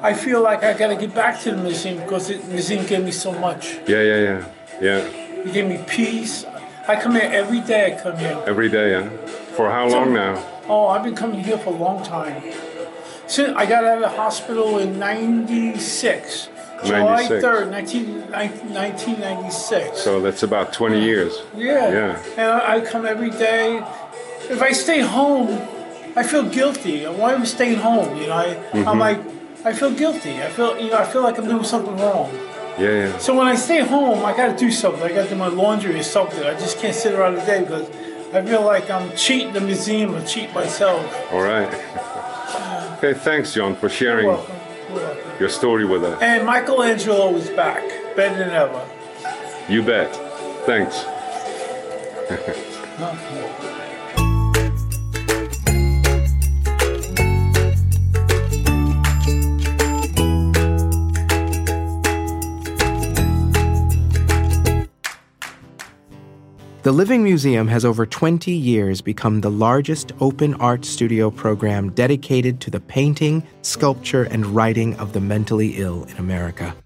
I 0.00 0.14
feel 0.14 0.40
like 0.40 0.62
I 0.62 0.72
got 0.72 0.88
to 0.88 0.96
get 0.96 1.14
back 1.14 1.40
to 1.40 1.50
the 1.50 1.62
museum 1.62 1.98
because 1.98 2.28
the 2.28 2.38
museum 2.44 2.86
gave 2.86 3.04
me 3.04 3.10
so 3.10 3.32
much. 3.32 3.74
Yeah, 3.88 4.02
yeah, 4.02 4.20
yeah. 4.20 4.48
Yeah. 4.80 4.98
It 5.44 5.52
gave 5.52 5.66
me 5.68 5.84
peace. 5.86 6.44
I 6.88 7.00
come 7.00 7.12
here 7.12 7.30
every 7.32 7.60
day. 7.60 7.94
I 7.94 8.00
come 8.02 8.16
here. 8.16 8.42
Every 8.46 8.68
day, 8.68 8.94
huh? 8.94 9.10
For 9.56 9.70
how 9.70 9.88
long 9.88 10.14
now? 10.14 10.42
Oh, 10.68 10.86
I've 10.88 11.02
been 11.04 11.14
coming 11.14 11.42
here 11.44 11.58
for 11.58 11.70
a 11.72 11.76
long 11.76 12.02
time. 12.04 12.42
Since 13.26 13.56
I 13.56 13.66
got 13.66 13.84
out 13.84 13.96
of 13.96 14.00
the 14.02 14.08
hospital 14.16 14.78
in 14.78 14.98
'96, 14.98 16.48
July 16.84 17.24
3rd, 17.28 17.70
19, 17.70 18.30
1996. 18.30 19.98
So 20.00 20.20
that's 20.20 20.42
about 20.42 20.72
20 20.72 21.00
years. 21.02 21.42
yeah. 21.56 21.90
Yeah. 21.92 22.22
And 22.38 22.50
I, 22.50 22.80
come 22.80 23.04
every 23.04 23.30
day. 23.30 23.82
If 24.48 24.62
I 24.62 24.72
stay 24.72 25.00
home, 25.00 25.60
I 26.16 26.22
feel 26.22 26.44
guilty. 26.48 27.04
Why 27.04 27.34
am 27.34 27.42
I 27.42 27.44
staying 27.44 27.78
home? 27.80 28.16
You 28.16 28.28
know, 28.28 28.32
I, 28.36 28.54
Mm-hmm. 28.72 28.88
I'm 28.88 28.98
like, 28.98 29.20
I 29.64 29.72
feel 29.74 29.90
guilty. 29.90 30.40
I 30.42 30.48
feel, 30.48 30.78
you 30.78 30.90
know, 30.90 30.98
I 30.98 31.04
feel 31.04 31.22
like 31.22 31.36
I'm 31.38 31.48
doing 31.48 31.64
something 31.64 31.96
wrong. 31.98 32.30
Yeah, 32.78 32.90
yeah. 32.90 33.18
So 33.18 33.36
when 33.36 33.46
I 33.46 33.56
stay 33.56 33.80
home, 33.80 34.24
I 34.24 34.36
got 34.36 34.52
to 34.52 34.56
do 34.56 34.70
something. 34.70 35.02
I 35.02 35.08
got 35.08 35.24
to 35.24 35.30
do 35.30 35.36
my 35.36 35.48
laundry 35.48 35.98
or 35.98 36.02
something. 36.02 36.44
I 36.44 36.54
just 36.54 36.78
can't 36.78 36.94
sit 36.94 37.12
around 37.14 37.34
the 37.34 37.40
day 37.42 37.60
because 37.60 37.88
I 38.32 38.42
feel 38.42 38.64
like 38.64 38.88
I'm 38.88 39.14
cheating 39.16 39.52
the 39.52 39.60
museum 39.60 40.14
or 40.14 40.24
cheat 40.24 40.52
myself. 40.54 41.32
All 41.32 41.42
right. 41.42 41.68
Okay, 42.98 43.14
thanks, 43.14 43.54
John, 43.54 43.74
for 43.74 43.88
sharing 43.88 44.26
You're 44.26 44.34
welcome. 44.34 44.56
You're 44.88 45.00
welcome. 45.00 45.40
your 45.40 45.48
story 45.48 45.84
with 45.84 46.04
us. 46.04 46.20
And 46.22 46.46
Michelangelo 46.46 47.34
is 47.36 47.50
back, 47.50 47.82
better 48.16 48.38
than 48.38 48.50
ever. 48.50 48.88
You 49.68 49.82
bet. 49.82 50.14
Thanks. 50.66 51.04
The 66.84 66.92
Living 66.92 67.24
Museum 67.24 67.66
has 67.66 67.84
over 67.84 68.06
20 68.06 68.52
years 68.52 69.00
become 69.00 69.40
the 69.40 69.50
largest 69.50 70.12
open 70.20 70.54
art 70.54 70.84
studio 70.84 71.28
program 71.28 71.90
dedicated 71.90 72.60
to 72.60 72.70
the 72.70 72.78
painting, 72.78 73.42
sculpture, 73.62 74.22
and 74.22 74.46
writing 74.46 74.94
of 75.00 75.12
the 75.12 75.20
mentally 75.20 75.74
ill 75.78 76.04
in 76.04 76.16
America. 76.18 76.76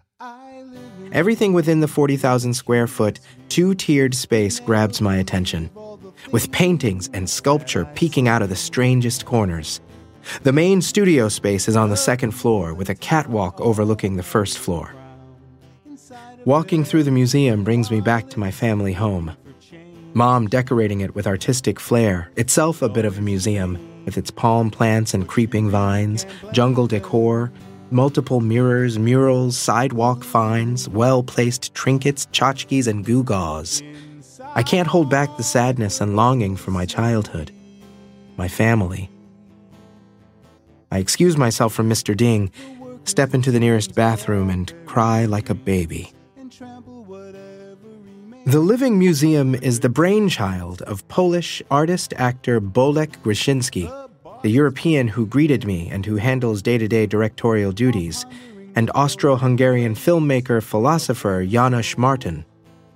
Everything 1.12 1.52
within 1.52 1.80
the 1.80 1.88
40,000 1.88 2.54
square 2.54 2.86
foot, 2.86 3.20
two 3.50 3.74
tiered 3.74 4.14
space 4.14 4.60
grabs 4.60 5.02
my 5.02 5.16
attention, 5.16 5.70
with 6.30 6.50
paintings 6.52 7.10
and 7.12 7.28
sculpture 7.28 7.84
peeking 7.94 8.28
out 8.28 8.40
of 8.40 8.48
the 8.48 8.56
strangest 8.56 9.26
corners. 9.26 9.82
The 10.42 10.54
main 10.54 10.80
studio 10.80 11.28
space 11.28 11.68
is 11.68 11.76
on 11.76 11.90
the 11.90 11.98
second 11.98 12.30
floor, 12.30 12.72
with 12.72 12.88
a 12.88 12.94
catwalk 12.94 13.60
overlooking 13.60 14.16
the 14.16 14.22
first 14.22 14.56
floor. 14.56 14.94
Walking 16.46 16.82
through 16.82 17.02
the 17.02 17.10
museum 17.10 17.62
brings 17.62 17.90
me 17.90 18.00
back 18.00 18.30
to 18.30 18.40
my 18.40 18.50
family 18.50 18.94
home. 18.94 19.36
Mom 20.14 20.46
decorating 20.46 21.00
it 21.00 21.14
with 21.14 21.26
artistic 21.26 21.80
flair, 21.80 22.30
itself 22.36 22.82
a 22.82 22.88
bit 22.88 23.06
of 23.06 23.16
a 23.16 23.22
museum, 23.22 23.78
with 24.04 24.18
its 24.18 24.30
palm 24.30 24.70
plants 24.70 25.14
and 25.14 25.26
creeping 25.26 25.70
vines, 25.70 26.26
jungle 26.52 26.86
decor, 26.86 27.50
multiple 27.90 28.40
mirrors, 28.40 28.98
murals, 28.98 29.56
sidewalk 29.56 30.22
finds, 30.22 30.86
well 30.88 31.22
placed 31.22 31.72
trinkets, 31.72 32.26
tchotchkes, 32.26 32.86
and 32.86 33.06
gewgaws. 33.06 33.82
I 34.54 34.62
can't 34.62 34.88
hold 34.88 35.08
back 35.08 35.34
the 35.36 35.42
sadness 35.42 36.00
and 36.00 36.14
longing 36.14 36.56
for 36.56 36.72
my 36.72 36.84
childhood, 36.84 37.50
my 38.36 38.48
family. 38.48 39.10
I 40.90 40.98
excuse 40.98 41.38
myself 41.38 41.72
from 41.72 41.88
Mr. 41.88 42.14
Ding, 42.14 42.50
step 43.04 43.32
into 43.32 43.50
the 43.50 43.60
nearest 43.60 43.94
bathroom, 43.94 44.50
and 44.50 44.74
cry 44.84 45.24
like 45.24 45.48
a 45.48 45.54
baby. 45.54 46.12
The 48.44 48.58
Living 48.58 48.98
Museum 48.98 49.54
is 49.54 49.80
the 49.80 49.88
brainchild 49.88 50.82
of 50.82 51.06
Polish 51.06 51.62
artist 51.70 52.12
actor 52.16 52.60
Bolek 52.60 53.16
Greczynski, 53.22 53.88
the 54.42 54.50
European 54.50 55.06
who 55.06 55.26
greeted 55.26 55.64
me 55.64 55.88
and 55.90 56.04
who 56.04 56.16
handles 56.16 56.60
day 56.60 56.76
to 56.76 56.88
day 56.88 57.06
directorial 57.06 57.70
duties, 57.70 58.26
and 58.74 58.90
Austro 58.96 59.36
Hungarian 59.36 59.94
filmmaker 59.94 60.60
philosopher 60.60 61.46
Janos 61.48 61.96
Marton, 61.96 62.44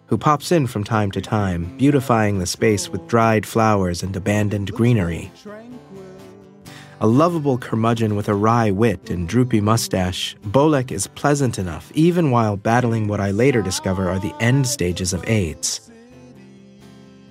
who 0.06 0.18
pops 0.18 0.50
in 0.50 0.66
from 0.66 0.82
time 0.82 1.12
to 1.12 1.20
time, 1.20 1.76
beautifying 1.78 2.40
the 2.40 2.46
space 2.46 2.88
with 2.88 3.06
dried 3.06 3.46
flowers 3.46 4.02
and 4.02 4.16
abandoned 4.16 4.72
greenery. 4.72 5.30
A 6.98 7.06
lovable 7.06 7.58
curmudgeon 7.58 8.16
with 8.16 8.26
a 8.30 8.34
wry 8.34 8.70
wit 8.70 9.10
and 9.10 9.28
droopy 9.28 9.60
mustache, 9.60 10.34
Bolek 10.46 10.90
is 10.90 11.06
pleasant 11.08 11.58
enough 11.58 11.92
even 11.94 12.30
while 12.30 12.56
battling 12.56 13.06
what 13.06 13.20
I 13.20 13.32
later 13.32 13.60
discover 13.60 14.08
are 14.08 14.18
the 14.18 14.34
end 14.40 14.66
stages 14.66 15.12
of 15.12 15.28
AIDS. 15.28 15.90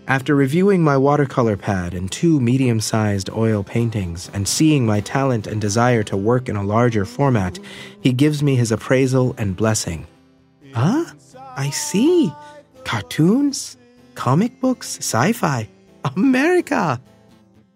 After 0.08 0.36
reviewing 0.36 0.84
my 0.84 0.98
watercolor 0.98 1.58
pad 1.58 1.96
and 1.96 2.12
two 2.12 2.40
medium 2.40 2.80
sized 2.80 3.32
oil 3.32 3.64
paintings 3.64 4.30
and 4.36 4.48
seeing 4.48 4.86
my 4.86 5.00
talent 5.00 5.48
and 5.48 5.60
desire 5.60 6.04
to 6.04 6.16
work 6.16 6.48
in 6.48 6.56
a 6.56 6.64
larger 6.64 7.04
format, 7.04 7.58
he 8.02 8.14
gives 8.14 8.44
me 8.44 8.56
his 8.56 8.72
appraisal 8.72 9.34
and 9.40 9.56
blessing. 9.56 10.06
Huh? 10.76 11.06
I 11.58 11.72
see. 11.72 12.32
Cartoons, 12.84 13.78
comic 14.14 14.62
books, 14.62 15.00
sci 15.00 15.32
fi. 15.32 15.68
America! 16.16 17.02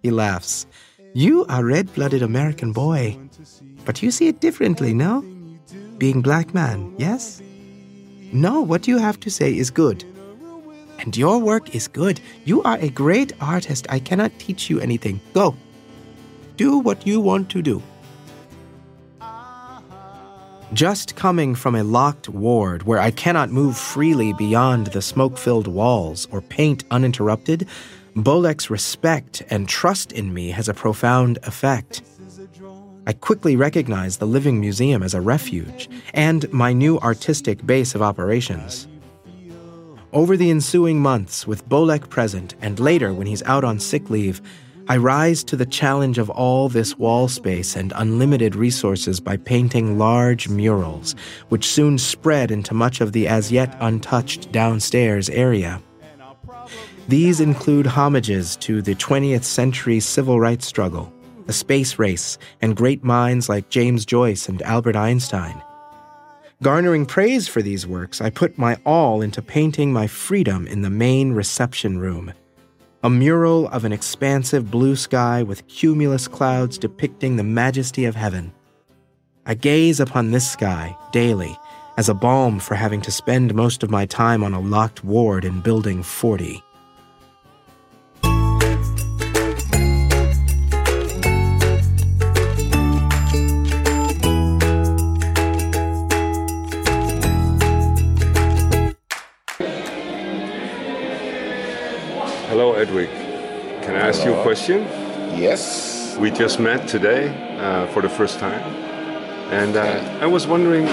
He 0.03 0.11
laughs. 0.11 0.67
You 1.13 1.45
are 1.49 1.65
red 1.65 1.91
blooded 1.93 2.21
American 2.21 2.71
boy. 2.71 3.17
But 3.83 4.03
you 4.03 4.11
see 4.11 4.27
it 4.27 4.41
differently, 4.41 4.93
no? 4.93 5.21
Being 5.97 6.21
black 6.21 6.53
man, 6.53 6.93
yes? 6.97 7.41
No, 8.31 8.61
what 8.61 8.87
you 8.87 8.99
have 8.99 9.19
to 9.21 9.31
say 9.31 9.57
is 9.57 9.71
good. 9.71 10.03
And 10.99 11.17
your 11.17 11.39
work 11.39 11.73
is 11.73 11.87
good. 11.87 12.21
You 12.45 12.61
are 12.63 12.77
a 12.77 12.89
great 12.89 13.33
artist. 13.41 13.87
I 13.89 13.99
cannot 13.99 14.37
teach 14.37 14.69
you 14.69 14.79
anything. 14.79 15.19
Go. 15.33 15.55
Do 16.57 16.77
what 16.77 17.07
you 17.07 17.19
want 17.19 17.49
to 17.51 17.61
do. 17.61 17.81
Just 20.73 21.15
coming 21.15 21.55
from 21.55 21.73
a 21.73 21.83
locked 21.83 22.29
ward 22.29 22.83
where 22.83 22.99
I 22.99 23.09
cannot 23.09 23.49
move 23.49 23.75
freely 23.75 24.33
beyond 24.33 24.87
the 24.87 25.01
smoke 25.01 25.39
filled 25.39 25.67
walls 25.67 26.27
or 26.31 26.41
paint 26.41 26.83
uninterrupted, 26.91 27.67
Bolek's 28.15 28.69
respect 28.69 29.43
and 29.49 29.67
trust 29.67 30.11
in 30.11 30.33
me 30.33 30.49
has 30.49 30.67
a 30.67 30.73
profound 30.73 31.37
effect. 31.43 32.01
I 33.05 33.13
quickly 33.13 33.55
recognize 33.55 34.17
the 34.17 34.27
Living 34.27 34.59
Museum 34.59 35.03
as 35.03 35.13
a 35.13 35.21
refuge 35.21 35.89
and 36.13 36.51
my 36.51 36.73
new 36.73 36.97
artistic 36.99 37.65
base 37.65 37.95
of 37.95 38.01
operations. 38.01 38.87
Over 40.11 40.35
the 40.35 40.49
ensuing 40.49 40.99
months, 40.99 41.45
with 41.45 41.67
Bolek 41.69 42.09
present 42.09 42.55
and 42.61 42.79
later 42.79 43.13
when 43.13 43.27
he's 43.27 43.43
out 43.43 43.63
on 43.63 43.79
sick 43.79 44.09
leave, 44.09 44.41
I 44.87 44.97
rise 44.97 45.43
to 45.43 45.55
the 45.55 45.67
challenge 45.67 46.17
of 46.17 46.31
all 46.31 46.67
this 46.67 46.97
wall 46.97 47.27
space 47.27 47.75
and 47.75 47.93
unlimited 47.95 48.55
resources 48.55 49.19
by 49.19 49.37
painting 49.37 49.99
large 49.99 50.49
murals, 50.49 51.13
which 51.49 51.67
soon 51.67 51.99
spread 51.99 52.49
into 52.49 52.73
much 52.73 52.99
of 52.99 53.11
the 53.11 53.27
as 53.27 53.51
yet 53.51 53.77
untouched 53.79 54.51
downstairs 54.51 55.29
area. 55.29 55.79
These 57.09 57.39
include 57.39 57.87
homages 57.87 58.55
to 58.57 58.83
the 58.83 58.93
20th 58.93 59.43
century 59.43 59.99
civil 59.99 60.39
rights 60.39 60.67
struggle, 60.67 61.11
the 61.47 61.53
space 61.53 61.97
race, 61.97 62.37
and 62.61 62.77
great 62.77 63.03
minds 63.03 63.49
like 63.49 63.69
James 63.69 64.05
Joyce 64.05 64.47
and 64.47 64.61
Albert 64.61 64.95
Einstein. 64.95 65.59
Garnering 66.61 67.07
praise 67.07 67.47
for 67.47 67.63
these 67.63 67.87
works, 67.87 68.21
I 68.21 68.29
put 68.29 68.59
my 68.59 68.77
all 68.85 69.23
into 69.23 69.41
painting 69.41 69.91
my 69.91 70.05
freedom 70.05 70.67
in 70.67 70.83
the 70.83 70.91
main 70.91 71.31
reception 71.31 71.97
room 71.97 72.31
a 73.01 73.09
mural 73.09 73.67
of 73.69 73.85
an 73.85 73.91
expansive 73.91 74.69
blue 74.69 74.95
sky 74.95 75.41
with 75.41 75.67
cumulus 75.67 76.27
clouds 76.27 76.77
depicting 76.77 77.37
the 77.37 77.43
majesty 77.43 78.05
of 78.05 78.13
heaven. 78.13 78.53
I 79.47 79.55
gaze 79.55 79.99
upon 79.99 80.29
this 80.29 80.47
sky 80.47 80.95
daily 81.11 81.57
as 81.97 82.07
a 82.07 82.13
balm 82.13 82.59
for 82.59 82.75
having 82.75 83.01
to 83.01 83.11
spend 83.11 83.55
most 83.55 83.81
of 83.81 83.89
my 83.89 84.05
time 84.05 84.43
on 84.43 84.53
a 84.53 84.59
locked 84.59 85.03
ward 85.03 85.43
in 85.43 85.61
Building 85.61 86.03
40. 86.03 86.61
Hello, 102.59 102.73
Edwig. 102.73 103.07
Can 103.83 103.95
I 103.95 104.09
ask 104.09 104.25
you 104.25 104.33
a 104.33 104.41
question? 104.43 104.81
Yes. 105.39 106.17
We 106.19 106.29
just 106.29 106.59
met 106.59 106.89
today 106.89 107.31
uh, 107.57 107.87
for 107.93 108.01
the 108.01 108.09
first 108.09 108.37
time, 108.37 108.59
and 109.49 109.77
uh, 109.77 110.19
I 110.19 110.25
was 110.25 110.45
wondering, 110.45 110.85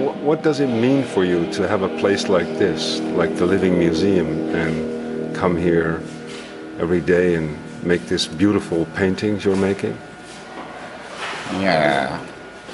wh- 0.00 0.16
what 0.24 0.42
does 0.42 0.60
it 0.60 0.68
mean 0.68 1.04
for 1.04 1.22
you 1.26 1.44
to 1.52 1.68
have 1.68 1.82
a 1.82 1.90
place 2.00 2.30
like 2.30 2.46
this, 2.56 3.00
like 3.20 3.36
the 3.36 3.44
Living 3.44 3.78
Museum, 3.78 4.28
and 4.54 5.36
come 5.36 5.58
here 5.58 6.00
every 6.78 7.02
day 7.02 7.34
and 7.34 7.54
make 7.84 8.06
these 8.06 8.26
beautiful 8.26 8.86
paintings 8.96 9.44
you're 9.44 9.60
making? 9.60 9.98
Yeah. 11.60 12.18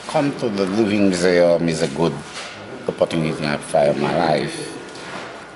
Come 0.06 0.30
to 0.38 0.48
the 0.48 0.66
Living 0.66 1.08
Museum 1.08 1.68
is 1.68 1.82
a 1.82 1.88
good 1.88 2.14
opportunity 2.86 3.44
I 3.44 3.56
find 3.56 3.96
in 3.96 4.02
my 4.02 4.16
life. 4.16 4.54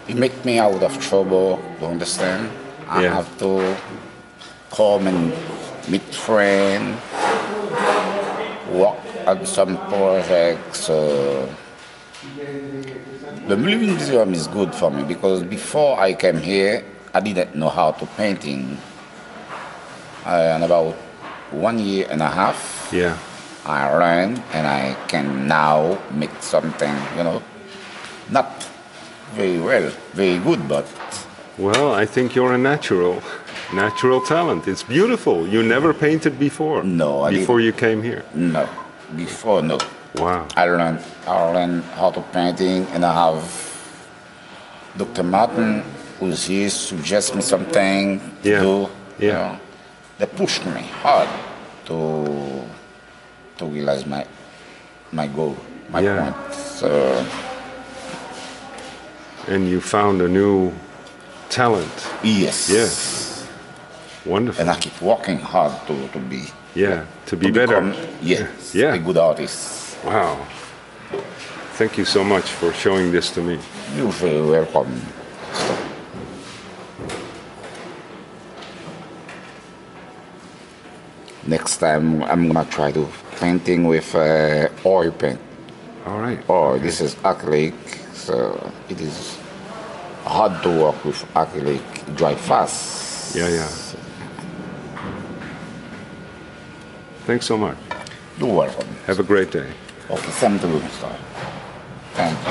It 0.08 0.16
make 0.16 0.44
me 0.44 0.58
out 0.58 0.82
of 0.82 1.00
trouble, 1.00 1.62
do 1.78 1.86
you 1.86 1.92
understand? 1.92 2.50
I 2.90 3.02
Yeah. 3.04 3.14
have 3.14 3.30
to 3.38 3.76
come 4.74 5.06
and 5.06 5.32
meet 5.88 6.02
friends, 6.14 6.98
work 8.72 8.98
on 9.26 9.46
some 9.46 9.76
projects. 9.88 10.90
Uh, 10.90 11.46
the 13.46 13.56
Living 13.56 13.94
Museum 13.94 14.34
is 14.34 14.46
good 14.48 14.74
for 14.74 14.90
me 14.90 15.02
because 15.04 15.42
before 15.42 15.98
I 16.00 16.14
came 16.14 16.38
here, 16.42 16.82
I 17.14 17.20
didn't 17.20 17.54
know 17.54 17.68
how 17.68 17.92
to 17.92 18.06
painting. 18.16 18.78
Uh, 20.26 20.54
and 20.54 20.64
about 20.64 20.94
one 21.50 21.78
year 21.78 22.06
and 22.10 22.20
a 22.22 22.28
half, 22.28 22.88
Yeah. 22.92 23.16
I 23.64 23.86
learned 23.94 24.42
and 24.52 24.66
I 24.66 24.96
can 25.08 25.46
now 25.46 25.98
make 26.10 26.30
something, 26.40 26.94
you 27.16 27.22
know, 27.24 27.42
not 28.30 28.50
very 29.34 29.58
well, 29.60 29.90
very 30.12 30.38
good, 30.38 30.66
but 30.68 30.86
Well, 31.60 31.92
I 31.92 32.06
think 32.06 32.34
you're 32.34 32.54
a 32.54 32.58
natural, 32.58 33.22
natural 33.74 34.20
talent. 34.22 34.66
It's 34.66 34.82
beautiful. 34.82 35.46
You 35.46 35.62
never 35.62 35.92
painted 35.92 36.38
before. 36.38 36.82
No, 36.82 37.22
I 37.22 37.30
Before 37.32 37.60
you 37.60 37.72
came 37.72 38.02
here. 38.02 38.24
no. 38.34 38.66
Before, 39.16 39.60
no. 39.60 39.78
Wow. 40.14 40.46
I 40.56 40.64
learned, 40.66 41.00
I 41.26 41.42
learned 41.52 41.82
how 41.98 42.10
to 42.12 42.20
painting 42.32 42.86
and 42.94 43.04
I 43.04 43.12
have 43.12 43.42
Dr. 44.96 45.22
Martin, 45.24 45.82
who's 46.18 46.44
here, 46.46 46.70
suggest 46.70 47.34
me 47.34 47.42
something 47.42 48.20
to 48.42 48.48
Yeah, 48.48 48.60
do. 48.60 48.88
you 49.18 49.28
yeah. 49.28 49.32
know. 49.32 49.58
They 50.18 50.26
pushed 50.26 50.64
me 50.66 50.82
hard 51.02 51.28
to 51.86 52.62
to 53.58 53.64
realize 53.66 54.06
my 54.06 54.24
my 55.12 55.26
goal, 55.26 55.56
my 55.90 56.00
Yeah. 56.00 56.30
point. 56.32 56.54
So 56.54 56.90
And 59.48 59.68
you 59.68 59.80
found 59.80 60.20
a 60.22 60.28
new 60.28 60.72
talent. 61.50 61.92
yes, 62.22 62.68
Yes. 62.70 63.46
Wonderful. 64.24 64.60
and 64.60 64.70
I 64.70 64.76
keep 64.76 65.00
working 65.02 65.38
hard 65.38 65.72
to, 65.86 66.08
to 66.08 66.18
be 66.18 66.42
Yeah, 66.74 67.04
to 67.26 67.36
be 67.36 67.46
to 67.46 67.52
better. 67.52 67.80
become, 67.80 67.94
yes, 68.22 68.74
Yeah. 68.80 68.94
a 68.94 68.98
good 68.98 69.16
artist. 69.16 69.96
Wow. 70.04 70.36
Thank 71.78 71.96
you 71.98 72.04
so 72.04 72.22
much 72.22 72.44
for 72.50 72.72
showing 72.72 73.10
this 73.12 73.30
to 73.34 73.40
me. 73.42 73.58
You're 73.96 74.12
very 74.12 74.42
welcome. 74.42 75.00
Next 81.46 81.78
time, 81.78 82.22
I'm 82.24 82.46
gonna 82.52 82.68
try 82.68 82.92
to 82.92 83.08
painting 83.40 83.84
with 83.86 84.14
uh, 84.14 84.68
oil 84.84 85.10
paint. 85.10 85.40
All 86.06 86.18
right. 86.20 86.38
Oh, 86.48 86.78
this 86.78 87.00
is 87.00 87.14
acrylic, 87.16 87.74
so 88.14 88.70
it 88.88 89.00
is 89.00 89.38
hard 90.24 90.62
to 90.62 90.68
work 90.68 91.04
with 91.04 91.22
acrylic. 91.34 92.16
Dry 92.16 92.34
fast. 92.34 93.36
Yeah, 93.36 93.48
yeah. 93.48 93.68
Thanks 97.26 97.46
so 97.46 97.56
much. 97.56 97.76
You're 98.38 98.54
welcome. 98.54 98.88
Have 99.06 99.20
a 99.20 99.22
great 99.22 99.50
day. 99.50 99.70
Okay, 100.10 100.30
same 100.30 100.58
to 100.58 100.66
you, 100.66 100.80
sir. 101.00 101.16
Thank 102.14 102.46
you. 102.46 102.49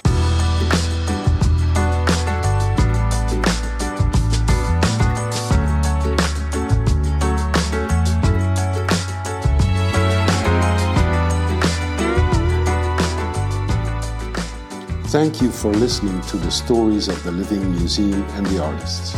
Thank 15.09 15.41
you 15.41 15.49
for 15.49 15.73
listening 15.73 16.21
to 16.27 16.37
the 16.37 16.51
stories 16.51 17.07
of 17.07 17.23
the 17.23 17.31
Living 17.31 17.71
Museum 17.71 18.21
and 18.35 18.45
the 18.45 18.63
artists. 18.63 19.15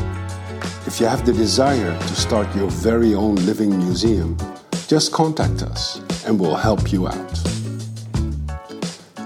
If 0.87 1.01
you 1.01 1.05
have 1.05 1.25
the 1.25 1.33
desire 1.33 1.99
to 1.99 2.15
start 2.15 2.47
your 2.55 2.69
very 2.69 3.13
own 3.13 3.35
living 3.35 3.77
museum, 3.77 4.37
just 4.87 5.11
contact 5.11 5.63
us 5.63 5.99
and 6.25 6.39
we'll 6.39 6.55
help 6.55 6.93
you 6.93 7.09
out. 7.09 7.33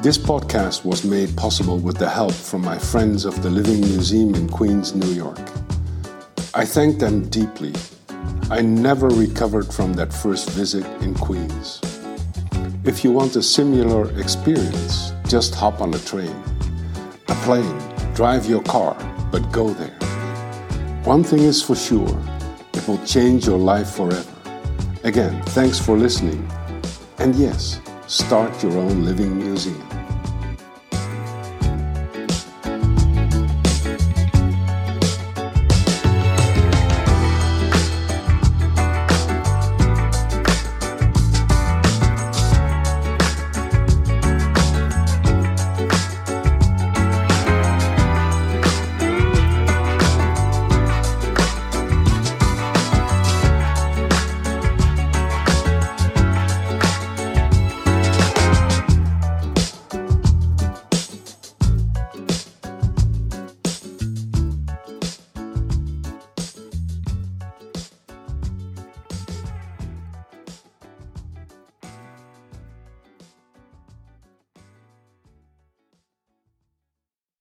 This 0.01 0.17
podcast 0.17 0.83
was 0.83 1.05
made 1.05 1.37
possible 1.37 1.77
with 1.77 1.99
the 1.99 2.09
help 2.09 2.33
from 2.33 2.63
my 2.63 2.79
friends 2.79 3.25
of 3.25 3.43
the 3.43 3.49
Living 3.51 3.81
Museum 3.81 4.33
in 4.33 4.49
Queens, 4.49 4.95
New 4.95 5.11
York. 5.11 5.37
I 6.55 6.65
thank 6.65 6.97
them 6.97 7.29
deeply. 7.29 7.75
I 8.49 8.61
never 8.61 9.09
recovered 9.09 9.71
from 9.71 9.93
that 9.93 10.11
first 10.11 10.49
visit 10.49 10.87
in 11.03 11.13
Queens. 11.13 11.79
If 12.83 13.03
you 13.03 13.11
want 13.11 13.35
a 13.35 13.43
similar 13.43 14.11
experience, 14.19 15.11
just 15.27 15.53
hop 15.53 15.81
on 15.81 15.93
a 15.93 15.99
train, 15.99 16.35
plane, 17.45 17.79
drive 18.15 18.47
your 18.47 18.63
car, 18.63 18.95
but 19.31 19.51
go 19.51 19.69
there. 19.69 19.95
One 21.03 21.23
thing 21.23 21.43
is 21.43 21.61
for 21.61 21.75
sure 21.75 22.19
it 22.73 22.87
will 22.87 22.97
change 23.05 23.45
your 23.45 23.59
life 23.59 23.91
forever. 23.91 24.33
Again, 25.03 25.43
thanks 25.53 25.77
for 25.77 25.95
listening. 25.95 26.41
And 27.19 27.35
yes, 27.35 27.79
start 28.07 28.63
your 28.63 28.75
own 28.79 29.05
living 29.05 29.37
museum. 29.37 29.94